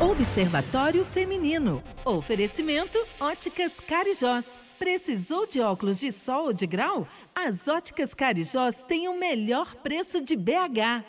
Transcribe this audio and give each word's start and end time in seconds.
Observatório 0.00 1.04
Feminino. 1.04 1.82
Oferecimento 2.04 2.98
Óticas 3.20 3.80
Carijós. 3.80 4.58
Precisou 4.78 5.46
de 5.46 5.60
óculos 5.60 6.00
de 6.00 6.10
sol 6.10 6.46
ou 6.46 6.52
de 6.52 6.66
grau? 6.66 7.06
As 7.34 7.68
Óticas 7.68 8.12
Carijós 8.14 8.82
têm 8.82 9.08
o 9.08 9.18
melhor 9.18 9.74
preço 9.76 10.20
de 10.20 10.36
BH. 10.36 11.04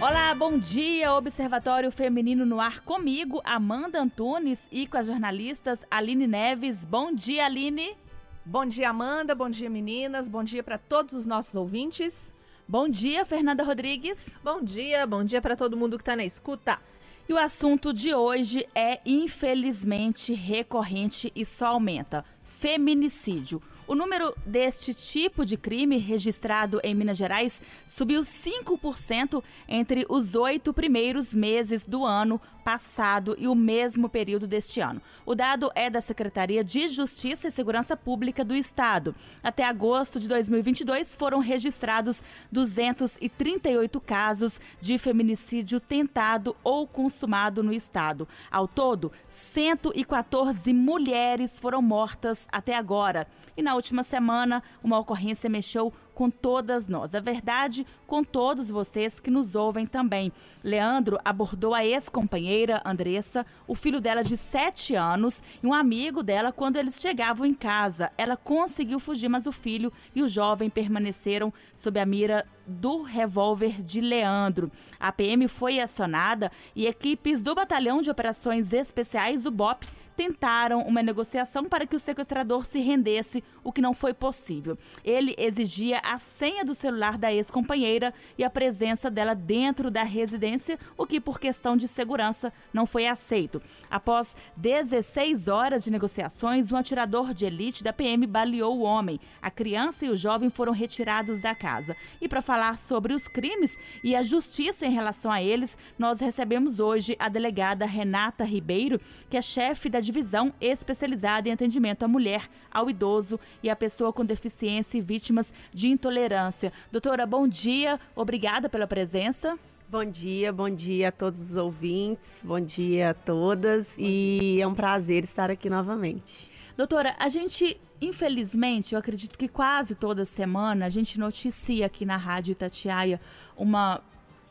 Olá, 0.00 0.34
bom 0.34 0.56
dia, 0.56 1.12
Observatório 1.12 1.90
Feminino 1.90 2.46
no 2.46 2.60
ar 2.60 2.80
comigo, 2.80 3.40
Amanda 3.44 4.00
Antunes 4.00 4.58
e 4.70 4.86
com 4.86 4.96
as 4.96 5.06
jornalistas 5.06 5.80
Aline 5.90 6.26
Neves. 6.26 6.84
Bom 6.84 7.12
dia, 7.12 7.46
Aline. 7.46 7.96
Bom 8.44 8.64
dia, 8.64 8.90
Amanda. 8.90 9.34
Bom 9.34 9.50
dia, 9.50 9.68
meninas. 9.68 10.28
Bom 10.28 10.44
dia 10.44 10.62
para 10.62 10.78
todos 10.78 11.14
os 11.14 11.26
nossos 11.26 11.54
ouvintes. 11.54 12.32
Bom 12.70 12.86
dia, 12.86 13.24
Fernanda 13.24 13.64
Rodrigues. 13.64 14.18
Bom 14.44 14.60
dia, 14.60 15.06
bom 15.06 15.24
dia 15.24 15.40
para 15.40 15.56
todo 15.56 15.74
mundo 15.74 15.96
que 15.96 16.02
está 16.02 16.14
na 16.14 16.22
escuta. 16.22 16.78
E 17.26 17.32
o 17.32 17.38
assunto 17.38 17.94
de 17.94 18.14
hoje 18.14 18.68
é 18.74 19.00
infelizmente 19.06 20.34
recorrente 20.34 21.32
e 21.34 21.46
só 21.46 21.68
aumenta: 21.68 22.22
feminicídio. 22.60 23.62
O 23.88 23.94
número 23.94 24.36
deste 24.44 24.92
tipo 24.92 25.46
de 25.46 25.56
crime 25.56 25.96
registrado 25.96 26.78
em 26.84 26.94
Minas 26.94 27.16
Gerais 27.16 27.62
subiu 27.86 28.20
5% 28.20 29.42
entre 29.66 30.04
os 30.10 30.34
oito 30.34 30.74
primeiros 30.74 31.34
meses 31.34 31.86
do 31.86 32.04
ano 32.04 32.38
passado 32.62 33.34
e 33.38 33.48
o 33.48 33.54
mesmo 33.54 34.10
período 34.10 34.46
deste 34.46 34.78
ano. 34.78 35.00
O 35.24 35.34
dado 35.34 35.70
é 35.74 35.88
da 35.88 36.02
Secretaria 36.02 36.62
de 36.62 36.86
Justiça 36.86 37.48
e 37.48 37.50
Segurança 37.50 37.96
Pública 37.96 38.44
do 38.44 38.54
Estado. 38.54 39.14
Até 39.42 39.64
agosto 39.64 40.20
de 40.20 40.28
2022 40.28 41.16
foram 41.16 41.38
registrados 41.38 42.22
238 42.52 43.98
casos 44.02 44.60
de 44.82 44.98
feminicídio 44.98 45.80
tentado 45.80 46.54
ou 46.62 46.86
consumado 46.86 47.62
no 47.62 47.72
estado. 47.72 48.28
Ao 48.50 48.68
todo, 48.68 49.10
114 49.54 50.70
mulheres 50.74 51.58
foram 51.58 51.80
mortas 51.80 52.46
até 52.52 52.76
agora. 52.76 53.26
E 53.56 53.62
na 53.62 53.77
última 53.78 54.02
semana, 54.02 54.62
uma 54.82 54.98
ocorrência 54.98 55.48
mexeu 55.48 55.92
com 56.18 56.28
todas 56.28 56.88
nós. 56.88 57.14
A 57.14 57.20
verdade, 57.20 57.86
com 58.04 58.24
todos 58.24 58.68
vocês 58.68 59.20
que 59.20 59.30
nos 59.30 59.54
ouvem 59.54 59.86
também. 59.86 60.32
Leandro 60.64 61.16
abordou 61.24 61.72
a 61.72 61.84
ex-companheira 61.84 62.82
Andressa, 62.84 63.46
o 63.68 63.76
filho 63.76 64.00
dela 64.00 64.24
de 64.24 64.36
7 64.36 64.96
anos 64.96 65.40
e 65.62 65.66
um 65.66 65.72
amigo 65.72 66.20
dela 66.20 66.50
quando 66.50 66.76
eles 66.76 67.00
chegavam 67.00 67.46
em 67.46 67.54
casa. 67.54 68.10
Ela 68.18 68.36
conseguiu 68.36 68.98
fugir, 68.98 69.28
mas 69.28 69.46
o 69.46 69.52
filho 69.52 69.92
e 70.12 70.20
o 70.20 70.28
jovem 70.28 70.68
permaneceram 70.68 71.54
sob 71.76 72.00
a 72.00 72.04
mira 72.04 72.44
do 72.66 73.02
revólver 73.02 73.80
de 73.80 74.00
Leandro. 74.00 74.72
A 74.98 75.12
PM 75.12 75.46
foi 75.46 75.78
acionada 75.78 76.50
e 76.74 76.88
equipes 76.88 77.44
do 77.44 77.54
Batalhão 77.54 78.02
de 78.02 78.10
Operações 78.10 78.72
Especiais, 78.72 79.46
o 79.46 79.52
BOP, 79.52 79.86
tentaram 80.18 80.80
uma 80.80 81.00
negociação 81.00 81.66
para 81.66 81.86
que 81.86 81.94
o 81.94 82.00
sequestrador 82.00 82.66
se 82.66 82.80
rendesse, 82.80 83.44
o 83.62 83.70
que 83.70 83.80
não 83.80 83.94
foi 83.94 84.12
possível. 84.12 84.76
Ele 85.04 85.32
exigia 85.38 86.00
a 86.02 86.18
senha 86.18 86.64
do 86.64 86.74
celular 86.74 87.16
da 87.16 87.32
ex-companheira 87.32 88.12
e 88.36 88.42
a 88.42 88.50
presença 88.50 89.08
dela 89.08 89.32
dentro 89.32 89.92
da 89.92 90.02
residência, 90.02 90.76
o 90.96 91.06
que, 91.06 91.20
por 91.20 91.38
questão 91.38 91.76
de 91.76 91.86
segurança, 91.86 92.52
não 92.72 92.84
foi 92.84 93.06
aceito. 93.06 93.62
Após 93.88 94.34
16 94.56 95.46
horas 95.46 95.84
de 95.84 95.92
negociações, 95.92 96.72
um 96.72 96.76
atirador 96.76 97.32
de 97.32 97.44
elite 97.44 97.84
da 97.84 97.92
PM 97.92 98.26
baleou 98.26 98.76
o 98.76 98.82
homem. 98.82 99.20
A 99.40 99.52
criança 99.52 100.04
e 100.04 100.10
o 100.10 100.16
jovem 100.16 100.50
foram 100.50 100.72
retirados 100.72 101.40
da 101.40 101.54
casa. 101.54 101.94
E 102.20 102.26
para 102.26 102.42
falar 102.42 102.76
sobre 102.76 103.14
os 103.14 103.22
crimes 103.28 103.70
e 104.02 104.16
a 104.16 104.24
justiça 104.24 104.84
em 104.84 104.90
relação 104.90 105.30
a 105.30 105.40
eles, 105.40 105.78
nós 105.96 106.18
recebemos 106.18 106.80
hoje 106.80 107.14
a 107.20 107.28
delegada 107.28 107.86
Renata 107.86 108.42
Ribeiro, 108.42 109.00
que 109.30 109.36
é 109.36 109.42
chefe 109.42 109.88
da 109.88 110.07
divisão 110.08 110.52
especializada 110.58 111.48
em 111.48 111.52
atendimento 111.52 112.02
à 112.02 112.08
mulher, 112.08 112.48
ao 112.70 112.88
idoso 112.88 113.38
e 113.62 113.68
à 113.68 113.76
pessoa 113.76 114.12
com 114.12 114.24
deficiência 114.24 114.96
e 114.96 115.02
vítimas 115.02 115.52
de 115.72 115.88
intolerância. 115.88 116.72
Doutora, 116.90 117.26
bom 117.26 117.46
dia, 117.46 118.00
obrigada 118.16 118.68
pela 118.68 118.86
presença. 118.86 119.58
Bom 119.90 120.04
dia, 120.04 120.52
bom 120.52 120.70
dia 120.70 121.08
a 121.08 121.12
todos 121.12 121.40
os 121.40 121.56
ouvintes, 121.56 122.42
bom 122.42 122.60
dia 122.60 123.10
a 123.10 123.14
todas 123.14 123.96
bom 123.96 124.02
e 124.02 124.38
dia. 124.40 124.64
é 124.64 124.66
um 124.66 124.74
prazer 124.74 125.24
estar 125.24 125.50
aqui 125.50 125.68
novamente. 125.68 126.50
Doutora, 126.76 127.14
a 127.18 127.28
gente, 127.28 127.78
infelizmente, 128.00 128.94
eu 128.94 128.98
acredito 128.98 129.38
que 129.38 129.48
quase 129.48 129.94
toda 129.94 130.24
semana 130.24 130.86
a 130.86 130.88
gente 130.88 131.18
noticia 131.18 131.86
aqui 131.86 132.04
na 132.04 132.16
Rádio 132.16 132.52
Itatiaia 132.52 133.20
uma 133.56 134.00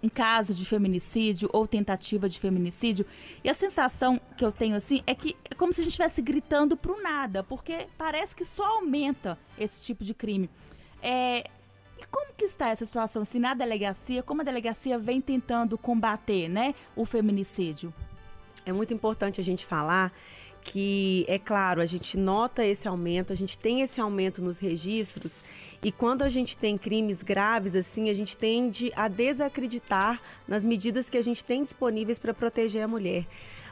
um 0.01 0.09
caso 0.09 0.53
de 0.53 0.65
feminicídio 0.65 1.49
ou 1.51 1.67
tentativa 1.67 2.29
de 2.29 2.39
feminicídio. 2.39 3.05
E 3.43 3.49
a 3.49 3.53
sensação 3.53 4.19
que 4.37 4.45
eu 4.45 4.51
tenho 4.51 4.75
assim 4.75 5.01
é 5.07 5.15
que 5.15 5.35
é 5.49 5.55
como 5.55 5.73
se 5.73 5.81
a 5.81 5.83
gente 5.83 5.91
estivesse 5.91 6.21
gritando 6.21 6.77
pro 6.77 7.01
nada, 7.01 7.43
porque 7.43 7.87
parece 7.97 8.35
que 8.35 8.45
só 8.45 8.65
aumenta 8.77 9.37
esse 9.57 9.81
tipo 9.81 10.03
de 10.03 10.13
crime. 10.13 10.49
É, 11.01 11.49
e 11.97 12.05
como 12.11 12.33
que 12.33 12.45
está 12.45 12.69
essa 12.69 12.85
situação 12.85 13.23
assim 13.23 13.39
na 13.39 13.53
delegacia? 13.53 14.21
Como 14.21 14.41
a 14.41 14.45
delegacia 14.45 14.99
vem 14.99 15.19
tentando 15.19 15.77
combater, 15.77 16.47
né, 16.47 16.75
o 16.95 17.05
feminicídio? 17.05 17.93
É 18.65 18.71
muito 18.71 18.93
importante 18.93 19.39
a 19.39 19.43
gente 19.43 19.65
falar 19.65 20.11
que, 20.61 21.25
é 21.27 21.39
claro, 21.39 21.81
a 21.81 21.85
gente 21.85 22.17
nota 22.17 22.65
esse 22.65 22.87
aumento, 22.87 23.31
a 23.31 23.35
gente 23.35 23.57
tem 23.57 23.81
esse 23.81 24.01
aumento 24.01 24.41
nos 24.41 24.57
registros 24.57 25.41
e 25.81 25.91
quando 25.91 26.23
a 26.23 26.29
gente 26.29 26.57
tem 26.57 26.77
crimes 26.77 27.23
graves 27.23 27.75
assim, 27.75 28.09
a 28.09 28.13
gente 28.13 28.35
tende 28.35 28.91
a 28.95 29.07
desacreditar 29.07 30.21
nas 30.47 30.65
medidas 30.65 31.09
que 31.09 31.17
a 31.17 31.21
gente 31.21 31.43
tem 31.43 31.63
disponíveis 31.63 32.19
para 32.19 32.33
proteger 32.33 32.83
a 32.83 32.87
mulher. 32.87 33.25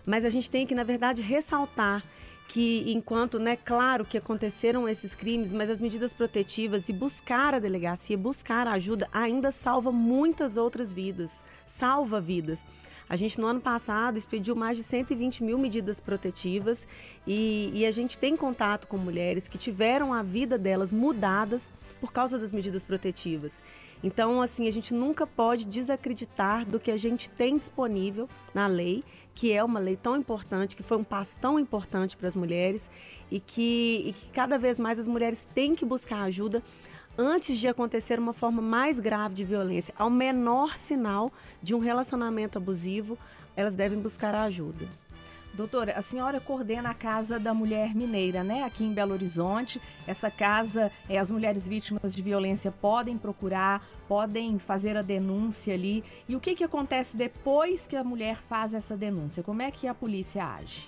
Mas 0.05 0.23
a 0.23 0.29
gente 0.29 0.49
tem 0.49 0.65
que, 0.65 0.75
na 0.75 0.83
verdade, 0.83 1.21
ressaltar 1.21 2.03
que 2.47 2.83
enquanto, 2.91 3.39
né, 3.39 3.55
claro 3.55 4.05
que 4.05 4.17
aconteceram 4.17 4.87
esses 4.87 5.15
crimes, 5.15 5.51
mas 5.51 5.69
as 5.69 5.79
medidas 5.79 6.13
protetivas 6.13 6.89
e 6.89 6.93
buscar 6.93 7.55
a 7.55 7.59
delegacia, 7.59 8.17
buscar 8.17 8.67
a 8.67 8.73
ajuda 8.73 9.09
ainda 9.11 9.51
salva 9.51 9.91
muitas 9.91 10.55
outras 10.55 10.93
vidas, 10.93 11.43
salva 11.65 12.21
vidas. 12.21 12.63
A 13.07 13.15
gente, 13.15 13.39
no 13.39 13.45
ano 13.45 13.61
passado, 13.61 14.17
expediu 14.17 14.55
mais 14.55 14.77
de 14.77 14.83
120 14.83 15.43
mil 15.43 15.57
medidas 15.57 15.99
protetivas 15.99 16.87
e, 17.25 17.71
e 17.73 17.85
a 17.85 17.91
gente 17.91 18.17
tem 18.17 18.35
contato 18.35 18.87
com 18.87 18.97
mulheres 18.97 19.47
que 19.47 19.57
tiveram 19.57 20.13
a 20.13 20.23
vida 20.23 20.57
delas 20.57 20.91
mudadas 20.91 21.71
por 22.01 22.11
causa 22.11 22.37
das 22.39 22.51
medidas 22.51 22.83
protetivas. 22.83 23.61
Então, 24.03 24.41
assim, 24.41 24.67
a 24.67 24.71
gente 24.71 24.93
nunca 24.93 25.25
pode 25.25 25.65
desacreditar 25.65 26.65
do 26.65 26.79
que 26.79 26.91
a 26.91 26.97
gente 26.97 27.29
tem 27.29 27.57
disponível 27.57 28.27
na 28.53 28.67
lei, 28.67 29.03
que 29.33 29.51
é 29.51 29.63
uma 29.63 29.79
lei 29.79 29.95
tão 29.95 30.15
importante, 30.15 30.75
que 30.75 30.83
foi 30.83 30.97
um 30.97 31.03
passo 31.03 31.37
tão 31.37 31.59
importante 31.59 32.15
para 32.17 32.27
as 32.27 32.35
mulheres 32.35 32.89
e 33.31 33.39
que, 33.39 34.03
e 34.05 34.13
que 34.13 34.29
cada 34.31 34.57
vez 34.57 34.79
mais 34.79 34.99
as 34.99 35.07
mulheres 35.07 35.47
têm 35.53 35.75
que 35.75 35.85
buscar 35.85 36.21
ajuda 36.23 36.61
antes 37.17 37.57
de 37.57 37.67
acontecer 37.67 38.19
uma 38.19 38.33
forma 38.33 38.61
mais 38.61 38.99
grave 38.99 39.35
de 39.35 39.43
violência, 39.43 39.93
ao 39.97 40.09
menor 40.09 40.77
sinal 40.77 41.31
de 41.61 41.73
um 41.73 41.79
relacionamento 41.79 42.57
abusivo, 42.57 43.17
elas 43.55 43.75
devem 43.75 43.99
buscar 43.99 44.35
ajuda. 44.35 44.85
Doutora, 45.55 45.93
a 45.93 46.01
senhora 46.01 46.41
coordena 46.41 46.89
a 46.89 46.93
Casa 46.93 47.39
da 47.39 47.53
Mulher 47.53 47.95
Mineira, 47.95 48.43
né? 48.43 48.63
Aqui 48.63 48.83
em 48.83 48.93
Belo 48.93 49.13
Horizonte. 49.13 49.81
Essa 50.05 50.29
casa, 50.29 50.91
é, 51.07 51.17
as 51.17 51.31
mulheres 51.31 51.65
vítimas 51.65 52.13
de 52.13 52.21
violência 52.21 52.73
podem 52.73 53.17
procurar, 53.17 53.81
podem 54.05 54.59
fazer 54.59 54.97
a 54.97 55.01
denúncia 55.01 55.73
ali. 55.73 56.03
E 56.27 56.35
o 56.35 56.41
que, 56.41 56.55
que 56.55 56.63
acontece 56.65 57.15
depois 57.15 57.87
que 57.87 57.95
a 57.95 58.03
mulher 58.03 58.35
faz 58.35 58.73
essa 58.73 58.97
denúncia? 58.97 59.41
Como 59.41 59.61
é 59.61 59.71
que 59.71 59.87
a 59.87 59.93
polícia 59.93 60.43
age? 60.43 60.85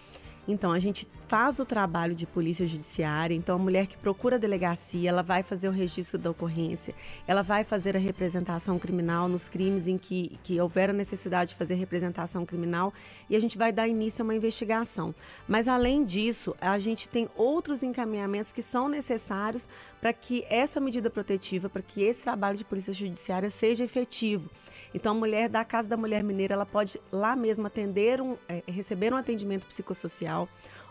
Então, 0.48 0.72
a 0.72 0.80
gente 0.80 1.06
faz 1.28 1.60
o 1.60 1.66
trabalho 1.66 2.16
de 2.16 2.26
polícia 2.26 2.66
judiciária. 2.66 3.36
Então, 3.36 3.56
a 3.56 3.60
mulher 3.60 3.86
que 3.86 3.98
procura 3.98 4.38
a 4.38 4.40
delegacia, 4.40 5.10
ela 5.10 5.22
vai 5.22 5.44
fazer 5.44 5.68
o 5.68 5.72
registro 5.72 6.18
da 6.18 6.32
ocorrência, 6.32 6.96
ela 7.28 7.42
vai 7.42 7.66
fazer 7.66 7.98
a 7.98 8.00
representação 8.00 8.80
criminal 8.80 9.28
nos 9.28 9.50
crimes 9.50 9.88
em 9.88 9.98
que, 9.98 10.40
que 10.44 10.60
houver 10.62 10.90
a 10.90 10.94
necessidade 10.94 11.50
de 11.50 11.56
fazer 11.56 11.76
representação 11.76 12.46
criminal 12.46 12.94
e 13.30 13.36
a 13.36 13.40
gente 13.40 13.58
vai 13.58 13.74
dar 13.74 13.88
início 13.88 14.22
a 14.22 14.24
uma 14.24 14.36
investigação. 14.36 15.14
Mas, 15.48 15.68
além 15.68 16.06
disso, 16.06 16.56
a 16.62 16.80
gente 16.80 17.10
tem 17.10 17.30
outros 17.36 17.84
encaminhamentos 17.84 18.54
que 18.54 18.62
são 18.62 18.88
necessários 18.88 19.68
para 20.00 20.14
que 20.14 20.46
essa 20.50 20.80
medida 20.80 21.10
protetiva, 21.10 21.70
para 21.70 21.82
que 21.82 22.02
esse 22.02 22.24
trabalho 22.24 22.58
de 22.58 22.64
polícia 22.64 22.94
judiciária 22.94 23.50
seja 23.50 23.84
efetivo. 23.84 24.50
Então, 24.94 25.12
a 25.12 25.16
mulher 25.16 25.50
da 25.50 25.64
Casa 25.66 25.88
da 25.88 25.98
Mulher 25.98 26.24
Mineira, 26.24 26.54
ela 26.54 26.66
pode 26.66 27.00
lá 27.12 27.36
mesmo 27.36 27.68
atender, 27.68 28.22
um, 28.22 28.38
é, 28.48 28.64
receber 28.68 29.14
um 29.14 29.18
atendimento 29.18 29.66
psicossocial 29.68 30.48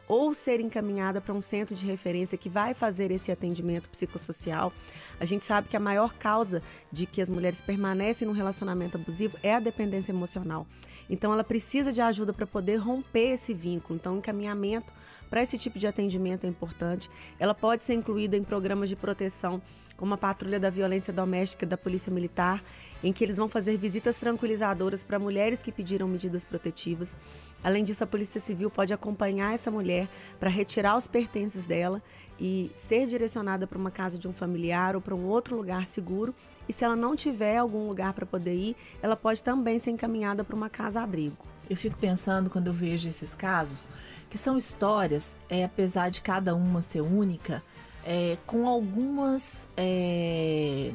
ou 0.08 0.32
ser 0.32 0.60
encaminhada 0.60 1.20
para 1.20 1.34
um 1.34 1.42
centro 1.42 1.74
de 1.74 1.84
referência 1.84 2.38
que 2.38 2.48
vai 2.48 2.74
fazer 2.74 3.10
esse 3.10 3.32
atendimento 3.32 3.88
psicossocial. 3.88 4.72
A 5.18 5.24
gente 5.24 5.44
sabe 5.44 5.68
que 5.68 5.76
a 5.76 5.80
maior 5.80 6.14
causa 6.14 6.62
de 6.92 7.06
que 7.06 7.20
as 7.20 7.28
mulheres 7.28 7.60
permanecem 7.60 8.26
num 8.26 8.34
relacionamento 8.34 8.96
abusivo 8.96 9.36
é 9.42 9.54
a 9.54 9.60
dependência 9.60 10.12
emocional. 10.12 10.66
Então 11.08 11.32
ela 11.32 11.44
precisa 11.44 11.92
de 11.92 12.00
ajuda 12.00 12.32
para 12.32 12.46
poder 12.46 12.76
romper 12.76 13.34
esse 13.34 13.54
vínculo. 13.54 13.98
Então, 13.98 14.18
encaminhamento 14.18 14.92
para 15.28 15.42
esse 15.42 15.58
tipo 15.58 15.78
de 15.78 15.86
atendimento 15.86 16.44
é 16.44 16.48
importante. 16.48 17.10
Ela 17.38 17.54
pode 17.54 17.84
ser 17.84 17.94
incluída 17.94 18.36
em 18.36 18.44
programas 18.44 18.88
de 18.88 18.96
proteção, 18.96 19.60
como 19.96 20.14
a 20.14 20.18
Patrulha 20.18 20.60
da 20.60 20.70
Violência 20.70 21.12
Doméstica 21.12 21.64
da 21.64 21.76
Polícia 21.76 22.12
Militar, 22.12 22.62
em 23.02 23.12
que 23.12 23.24
eles 23.24 23.36
vão 23.36 23.48
fazer 23.48 23.76
visitas 23.78 24.16
tranquilizadoras 24.16 25.02
para 25.02 25.18
mulheres 25.18 25.62
que 25.62 25.72
pediram 25.72 26.06
medidas 26.06 26.44
protetivas. 26.44 27.16
Além 27.64 27.82
disso, 27.82 28.04
a 28.04 28.06
Polícia 28.06 28.40
Civil 28.40 28.70
pode 28.70 28.92
acompanhar 28.92 29.54
essa 29.54 29.70
mulher 29.70 30.08
para 30.38 30.50
retirar 30.50 30.96
os 30.96 31.06
pertences 31.06 31.64
dela 31.64 32.02
e 32.38 32.70
ser 32.74 33.06
direcionada 33.06 33.66
para 33.66 33.78
uma 33.78 33.90
casa 33.90 34.18
de 34.18 34.28
um 34.28 34.32
familiar 34.32 34.94
ou 34.94 35.00
para 35.00 35.14
um 35.14 35.26
outro 35.26 35.56
lugar 35.56 35.86
seguro. 35.86 36.34
E 36.68 36.72
se 36.72 36.84
ela 36.84 36.96
não 36.96 37.16
tiver 37.16 37.56
algum 37.56 37.88
lugar 37.88 38.12
para 38.12 38.26
poder 38.26 38.54
ir, 38.54 38.76
ela 39.00 39.16
pode 39.16 39.42
também 39.42 39.78
ser 39.78 39.90
encaminhada 39.90 40.44
para 40.44 40.56
uma 40.56 40.68
casa-abrigo. 40.68 41.55
Eu 41.68 41.76
fico 41.76 41.98
pensando 41.98 42.48
quando 42.48 42.68
eu 42.68 42.72
vejo 42.72 43.08
esses 43.08 43.34
casos 43.34 43.88
que 44.30 44.38
são 44.38 44.56
histórias, 44.56 45.36
é, 45.48 45.64
apesar 45.64 46.10
de 46.10 46.20
cada 46.22 46.54
uma 46.54 46.80
ser 46.80 47.00
única, 47.00 47.62
é, 48.04 48.38
com 48.46 48.68
algumas 48.68 49.68
é, 49.76 50.92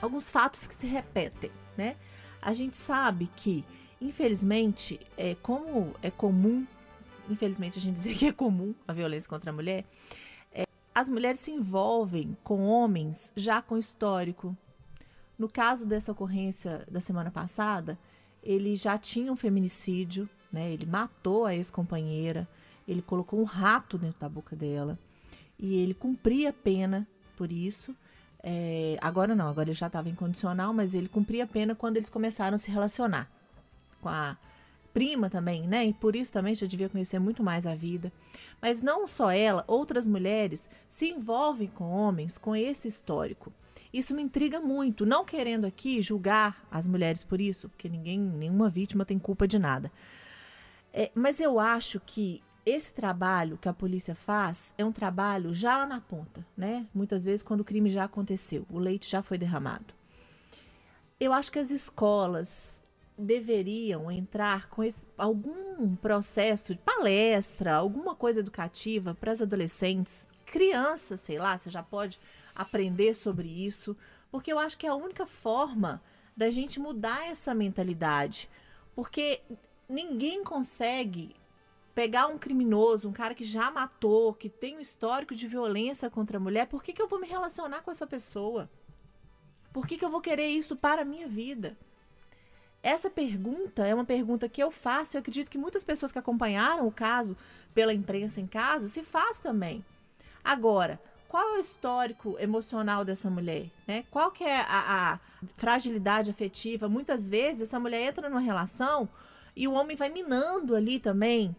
alguns 0.00 0.30
fatos 0.30 0.66
que 0.66 0.74
se 0.74 0.86
repetem, 0.86 1.50
né? 1.76 1.96
A 2.40 2.52
gente 2.52 2.76
sabe 2.76 3.30
que, 3.36 3.64
infelizmente, 4.00 5.00
é 5.16 5.34
como 5.34 5.94
é 6.02 6.10
comum, 6.10 6.66
infelizmente 7.28 7.78
a 7.78 7.82
gente 7.82 7.94
dizer 7.96 8.14
que 8.14 8.26
é 8.26 8.32
comum 8.32 8.74
a 8.88 8.92
violência 8.92 9.28
contra 9.28 9.50
a 9.50 9.52
mulher, 9.52 9.84
é, 10.50 10.64
as 10.94 11.10
mulheres 11.10 11.40
se 11.40 11.50
envolvem 11.50 12.36
com 12.42 12.66
homens 12.66 13.32
já 13.36 13.60
com 13.60 13.76
histórico. 13.76 14.56
No 15.38 15.48
caso 15.48 15.84
dessa 15.84 16.12
ocorrência 16.12 16.86
da 16.90 17.00
semana 17.00 17.30
passada, 17.30 17.98
ele 18.44 18.76
já 18.76 18.98
tinha 18.98 19.32
um 19.32 19.36
feminicídio, 19.36 20.28
né? 20.52 20.70
Ele 20.70 20.84
matou 20.86 21.46
a 21.46 21.54
ex-companheira, 21.54 22.46
ele 22.86 23.00
colocou 23.00 23.40
um 23.40 23.44
rato 23.44 23.96
dentro 23.96 24.20
da 24.20 24.28
boca 24.28 24.54
dela 24.54 24.98
e 25.58 25.76
ele 25.76 25.94
cumpria 25.94 26.52
pena 26.52 27.08
por 27.36 27.50
isso. 27.50 27.96
É, 28.42 28.98
agora 29.00 29.34
não, 29.34 29.48
agora 29.48 29.70
ele 29.70 29.76
já 29.76 29.86
estava 29.86 30.10
incondicional, 30.10 30.74
mas 30.74 30.94
ele 30.94 31.08
cumpria 31.08 31.46
pena 31.46 31.74
quando 31.74 31.96
eles 31.96 32.10
começaram 32.10 32.54
a 32.54 32.58
se 32.58 32.70
relacionar 32.70 33.30
com 34.02 34.10
a 34.10 34.36
prima 34.92 35.30
também, 35.30 35.66
né? 35.66 35.86
E 35.86 35.94
por 35.94 36.14
isso 36.14 36.30
também 36.30 36.54
já 36.54 36.66
devia 36.66 36.90
conhecer 36.90 37.18
muito 37.18 37.42
mais 37.42 37.66
a 37.66 37.74
vida. 37.74 38.12
Mas 38.60 38.82
não 38.82 39.08
só 39.08 39.30
ela, 39.30 39.64
outras 39.66 40.06
mulheres 40.06 40.68
se 40.86 41.10
envolvem 41.10 41.68
com 41.68 41.90
homens 41.90 42.36
com 42.36 42.54
esse 42.54 42.86
histórico. 42.86 43.52
Isso 43.94 44.12
me 44.12 44.24
intriga 44.24 44.58
muito, 44.58 45.06
não 45.06 45.24
querendo 45.24 45.66
aqui 45.66 46.02
julgar 46.02 46.66
as 46.68 46.88
mulheres 46.88 47.22
por 47.22 47.40
isso, 47.40 47.68
porque 47.68 47.88
ninguém, 47.88 48.18
nenhuma 48.18 48.68
vítima 48.68 49.04
tem 49.04 49.20
culpa 49.20 49.46
de 49.46 49.56
nada. 49.56 49.88
É, 50.92 51.12
mas 51.14 51.38
eu 51.38 51.60
acho 51.60 52.00
que 52.00 52.42
esse 52.66 52.92
trabalho 52.92 53.56
que 53.56 53.68
a 53.68 53.72
polícia 53.72 54.12
faz 54.12 54.74
é 54.76 54.84
um 54.84 54.90
trabalho 54.90 55.54
já 55.54 55.78
lá 55.78 55.86
na 55.86 56.00
ponta, 56.00 56.44
né? 56.56 56.88
Muitas 56.92 57.22
vezes 57.22 57.44
quando 57.44 57.60
o 57.60 57.64
crime 57.64 57.88
já 57.88 58.02
aconteceu, 58.02 58.66
o 58.68 58.80
leite 58.80 59.08
já 59.08 59.22
foi 59.22 59.38
derramado. 59.38 59.94
Eu 61.20 61.32
acho 61.32 61.52
que 61.52 61.60
as 61.60 61.70
escolas 61.70 62.84
deveriam 63.16 64.10
entrar 64.10 64.68
com 64.68 64.82
esse, 64.82 65.06
algum 65.16 65.94
processo 65.94 66.74
de 66.74 66.80
palestra, 66.80 67.74
alguma 67.74 68.16
coisa 68.16 68.40
educativa 68.40 69.14
para 69.14 69.30
as 69.30 69.40
adolescentes, 69.40 70.26
crianças, 70.44 71.20
sei 71.20 71.38
lá, 71.38 71.56
você 71.56 71.70
já 71.70 71.82
pode 71.82 72.18
aprender 72.54 73.14
sobre 73.14 73.48
isso, 73.48 73.96
porque 74.30 74.52
eu 74.52 74.58
acho 74.58 74.78
que 74.78 74.86
é 74.86 74.90
a 74.90 74.94
única 74.94 75.26
forma 75.26 76.02
da 76.36 76.50
gente 76.50 76.80
mudar 76.80 77.26
essa 77.26 77.54
mentalidade, 77.54 78.48
porque 78.94 79.40
ninguém 79.88 80.42
consegue 80.42 81.34
pegar 81.94 82.26
um 82.26 82.36
criminoso, 82.36 83.08
um 83.08 83.12
cara 83.12 83.34
que 83.34 83.44
já 83.44 83.70
matou, 83.70 84.34
que 84.34 84.48
tem 84.48 84.76
um 84.76 84.80
histórico 84.80 85.34
de 85.34 85.46
violência 85.46 86.10
contra 86.10 86.38
a 86.38 86.40
mulher, 86.40 86.66
por 86.66 86.82
que, 86.82 86.92
que 86.92 87.00
eu 87.00 87.06
vou 87.06 87.20
me 87.20 87.28
relacionar 87.28 87.82
com 87.82 87.90
essa 87.90 88.06
pessoa? 88.06 88.68
Por 89.72 89.86
que, 89.86 89.96
que 89.96 90.04
eu 90.04 90.10
vou 90.10 90.20
querer 90.20 90.48
isso 90.48 90.76
para 90.76 91.02
a 91.02 91.04
minha 91.04 91.28
vida? 91.28 91.76
Essa 92.82 93.08
pergunta 93.08 93.86
é 93.86 93.94
uma 93.94 94.04
pergunta 94.04 94.48
que 94.48 94.62
eu 94.62 94.70
faço 94.70 95.16
e 95.16 95.18
acredito 95.18 95.50
que 95.50 95.56
muitas 95.56 95.82
pessoas 95.82 96.12
que 96.12 96.18
acompanharam 96.18 96.86
o 96.86 96.92
caso 96.92 97.36
pela 97.72 97.94
imprensa 97.94 98.40
em 98.40 98.46
casa 98.46 98.88
se 98.88 99.02
faz 99.02 99.38
também. 99.38 99.84
Agora, 100.44 101.00
qual 101.34 101.56
é 101.56 101.58
o 101.58 101.60
histórico 101.60 102.36
emocional 102.38 103.04
dessa 103.04 103.28
mulher? 103.28 103.68
Né? 103.88 104.04
Qual 104.08 104.30
que 104.30 104.44
é 104.44 104.60
a, 104.60 105.14
a 105.14 105.20
fragilidade 105.56 106.30
afetiva? 106.30 106.88
Muitas 106.88 107.26
vezes 107.26 107.62
essa 107.62 107.80
mulher 107.80 108.02
entra 108.06 108.28
numa 108.28 108.40
relação 108.40 109.08
e 109.56 109.66
o 109.66 109.72
homem 109.72 109.96
vai 109.96 110.08
minando 110.08 110.76
ali 110.76 111.00
também 111.00 111.56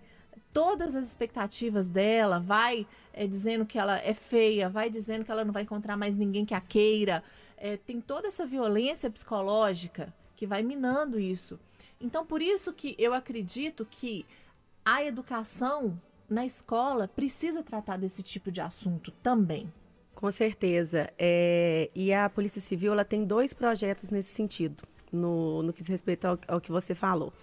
todas 0.54 0.96
as 0.96 1.06
expectativas 1.06 1.90
dela, 1.90 2.40
vai 2.40 2.88
é, 3.12 3.28
dizendo 3.28 3.66
que 3.66 3.78
ela 3.78 3.98
é 4.00 4.14
feia, 4.14 4.70
vai 4.70 4.90
dizendo 4.90 5.26
que 5.26 5.32
ela 5.32 5.44
não 5.44 5.52
vai 5.52 5.64
encontrar 5.64 5.98
mais 5.98 6.16
ninguém 6.16 6.46
que 6.46 6.54
a 6.54 6.62
queira. 6.62 7.22
É, 7.58 7.76
tem 7.76 8.00
toda 8.00 8.30
essa 8.30 8.46
violência 8.46 9.12
psicológica 9.12 10.14
que 10.38 10.48
vai 10.48 10.64
minando 10.64 11.20
isso. 11.20 11.60
Então, 12.00 12.26
por 12.26 12.42
isso 12.42 12.72
que 12.72 12.96
eu 12.98 13.14
acredito 13.14 13.86
que 13.92 14.26
a 14.86 15.04
educação 15.04 16.00
na 16.30 16.46
escola 16.46 17.08
precisa 17.08 17.64
tratar 17.64 17.98
desse 17.98 18.22
tipo 18.24 18.52
de 18.52 18.62
assunto 18.62 19.12
também. 19.24 19.72
Com 20.14 20.32
certeza. 20.32 21.10
É, 21.20 21.90
e 21.94 22.14
a 22.14 22.30
Polícia 22.30 22.62
Civil 22.62 22.94
ela 22.94 23.06
tem 23.06 23.26
dois 23.26 23.54
projetos 23.54 24.10
nesse 24.12 24.34
sentido, 24.34 24.84
no, 25.12 25.62
no 25.62 25.74
que 25.74 25.82
diz 25.82 25.90
respeito 25.90 26.26
ao, 26.26 26.40
ao 26.48 26.62
que 26.62 26.72
você 26.72 26.96
falou. 26.96 27.34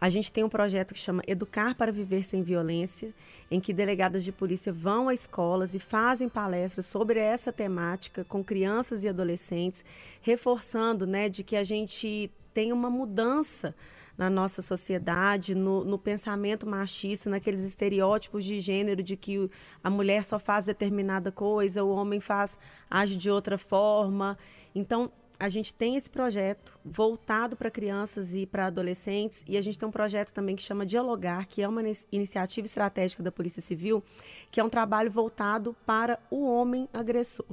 A 0.00 0.08
gente 0.08 0.30
tem 0.30 0.44
um 0.44 0.48
projeto 0.48 0.94
que 0.94 1.00
chama 1.00 1.22
Educar 1.26 1.74
para 1.74 1.90
Viver 1.90 2.22
Sem 2.22 2.40
Violência, 2.40 3.12
em 3.50 3.58
que 3.58 3.72
delegadas 3.72 4.22
de 4.22 4.30
polícia 4.30 4.72
vão 4.72 5.08
a 5.08 5.14
escolas 5.14 5.74
e 5.74 5.80
fazem 5.80 6.28
palestras 6.28 6.86
sobre 6.86 7.18
essa 7.18 7.52
temática 7.52 8.24
com 8.24 8.44
crianças 8.44 9.02
e 9.02 9.08
adolescentes, 9.08 9.84
reforçando 10.22 11.04
né, 11.04 11.28
de 11.28 11.42
que 11.42 11.56
a 11.56 11.64
gente 11.64 12.30
tem 12.54 12.72
uma 12.72 12.88
mudança 12.88 13.74
na 14.18 14.28
nossa 14.28 14.60
sociedade, 14.60 15.54
no, 15.54 15.84
no, 15.84 15.96
pensamento 15.96 16.66
machista, 16.66 17.30
naqueles 17.30 17.62
estereótipos 17.62 18.44
de 18.44 18.58
gênero 18.58 19.00
de 19.00 19.16
que 19.16 19.48
a 19.82 19.88
mulher 19.88 20.24
só 20.24 20.40
faz 20.40 20.64
determinada 20.64 21.30
coisa, 21.30 21.84
o 21.84 21.90
homem 21.90 22.18
faz 22.18 22.58
age 22.90 23.16
de 23.16 23.30
outra 23.30 23.56
forma. 23.56 24.36
Então, 24.74 25.10
a 25.38 25.48
gente 25.48 25.72
tem 25.72 25.94
esse 25.94 26.10
projeto 26.10 26.76
voltado 26.84 27.54
para 27.54 27.70
crianças 27.70 28.34
e 28.34 28.44
para 28.44 28.66
adolescentes 28.66 29.44
e 29.46 29.56
a 29.56 29.60
gente 29.60 29.78
tem 29.78 29.88
um 29.88 29.92
projeto 29.92 30.32
também 30.32 30.56
que 30.56 30.62
chama 30.62 30.84
Dialogar, 30.84 31.46
que 31.46 31.62
é 31.62 31.68
uma 31.68 31.80
iniciativa 32.10 32.66
estratégica 32.66 33.22
da 33.22 33.30
Polícia 33.30 33.62
Civil, 33.62 34.02
que 34.50 34.58
é 34.58 34.64
um 34.64 34.68
trabalho 34.68 35.10
voltado 35.12 35.76
para 35.86 36.18
o 36.28 36.44
homem 36.44 36.88
agressor. 36.92 37.46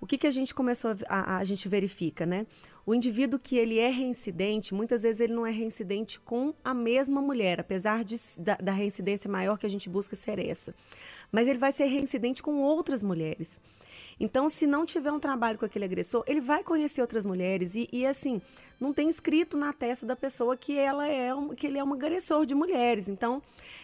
O 0.00 0.06
que, 0.06 0.16
que 0.16 0.26
a 0.26 0.30
gente 0.30 0.54
começou 0.54 0.92
a, 1.08 1.34
a, 1.34 1.36
a 1.38 1.44
gente 1.44 1.68
verifica, 1.68 2.24
né? 2.24 2.46
O 2.86 2.94
indivíduo 2.94 3.38
que 3.38 3.56
ele 3.56 3.78
é 3.78 3.90
reincidente, 3.90 4.72
muitas 4.72 5.02
vezes 5.02 5.20
ele 5.20 5.34
não 5.34 5.46
é 5.46 5.50
reincidente 5.50 6.18
com 6.20 6.54
a 6.64 6.72
mesma 6.72 7.20
mulher, 7.20 7.60
apesar 7.60 8.02
de, 8.02 8.18
da, 8.38 8.54
da 8.56 8.72
reincidência 8.72 9.30
maior 9.30 9.58
que 9.58 9.66
a 9.66 9.68
gente 9.68 9.88
busca 9.88 10.16
ser 10.16 10.38
essa. 10.38 10.74
Mas 11.30 11.46
ele 11.48 11.58
vai 11.58 11.72
ser 11.72 11.84
reincidente 11.84 12.42
com 12.42 12.62
outras 12.62 13.02
mulheres. 13.02 13.60
Então, 14.20 14.48
se 14.48 14.66
não 14.66 14.84
tiver 14.84 15.12
um 15.12 15.20
trabalho 15.20 15.58
com 15.58 15.64
aquele 15.64 15.84
agressor, 15.84 16.24
ele 16.26 16.40
vai 16.40 16.64
conhecer 16.64 17.00
outras 17.00 17.24
mulheres 17.24 17.74
e, 17.74 17.88
e 17.92 18.04
assim, 18.06 18.42
não 18.80 18.92
tem 18.92 19.08
escrito 19.08 19.56
na 19.56 19.72
testa 19.72 20.04
da 20.04 20.16
pessoa 20.16 20.56
que 20.56 20.76
ela 20.76 21.06
é 21.06 21.32
um, 21.32 21.50
que 21.50 21.66
ele 21.66 21.78
é 21.78 21.84
um 21.84 21.92
agressor 21.92 22.44
de 22.44 22.54
mulheres. 22.54 23.08
Então, 23.08 23.40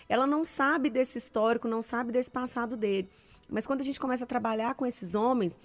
ela 0.09 0.27
não 0.27 0.45
sabe 0.45 0.91
desse 0.91 1.19
histórico, 1.19 1.69
não 1.69 1.83
sabe 1.83 2.11
desse 2.11 2.31
passado 2.31 2.77
dele. 2.77 3.09
Mas 3.49 3.67
quando 3.67 3.83
a 3.83 3.85
gente 3.85 4.01
começa 4.01 4.25
a 4.25 4.27
trabalhar 4.27 4.75
com 4.75 4.85
esses 4.87 5.15
homens, 5.15 5.59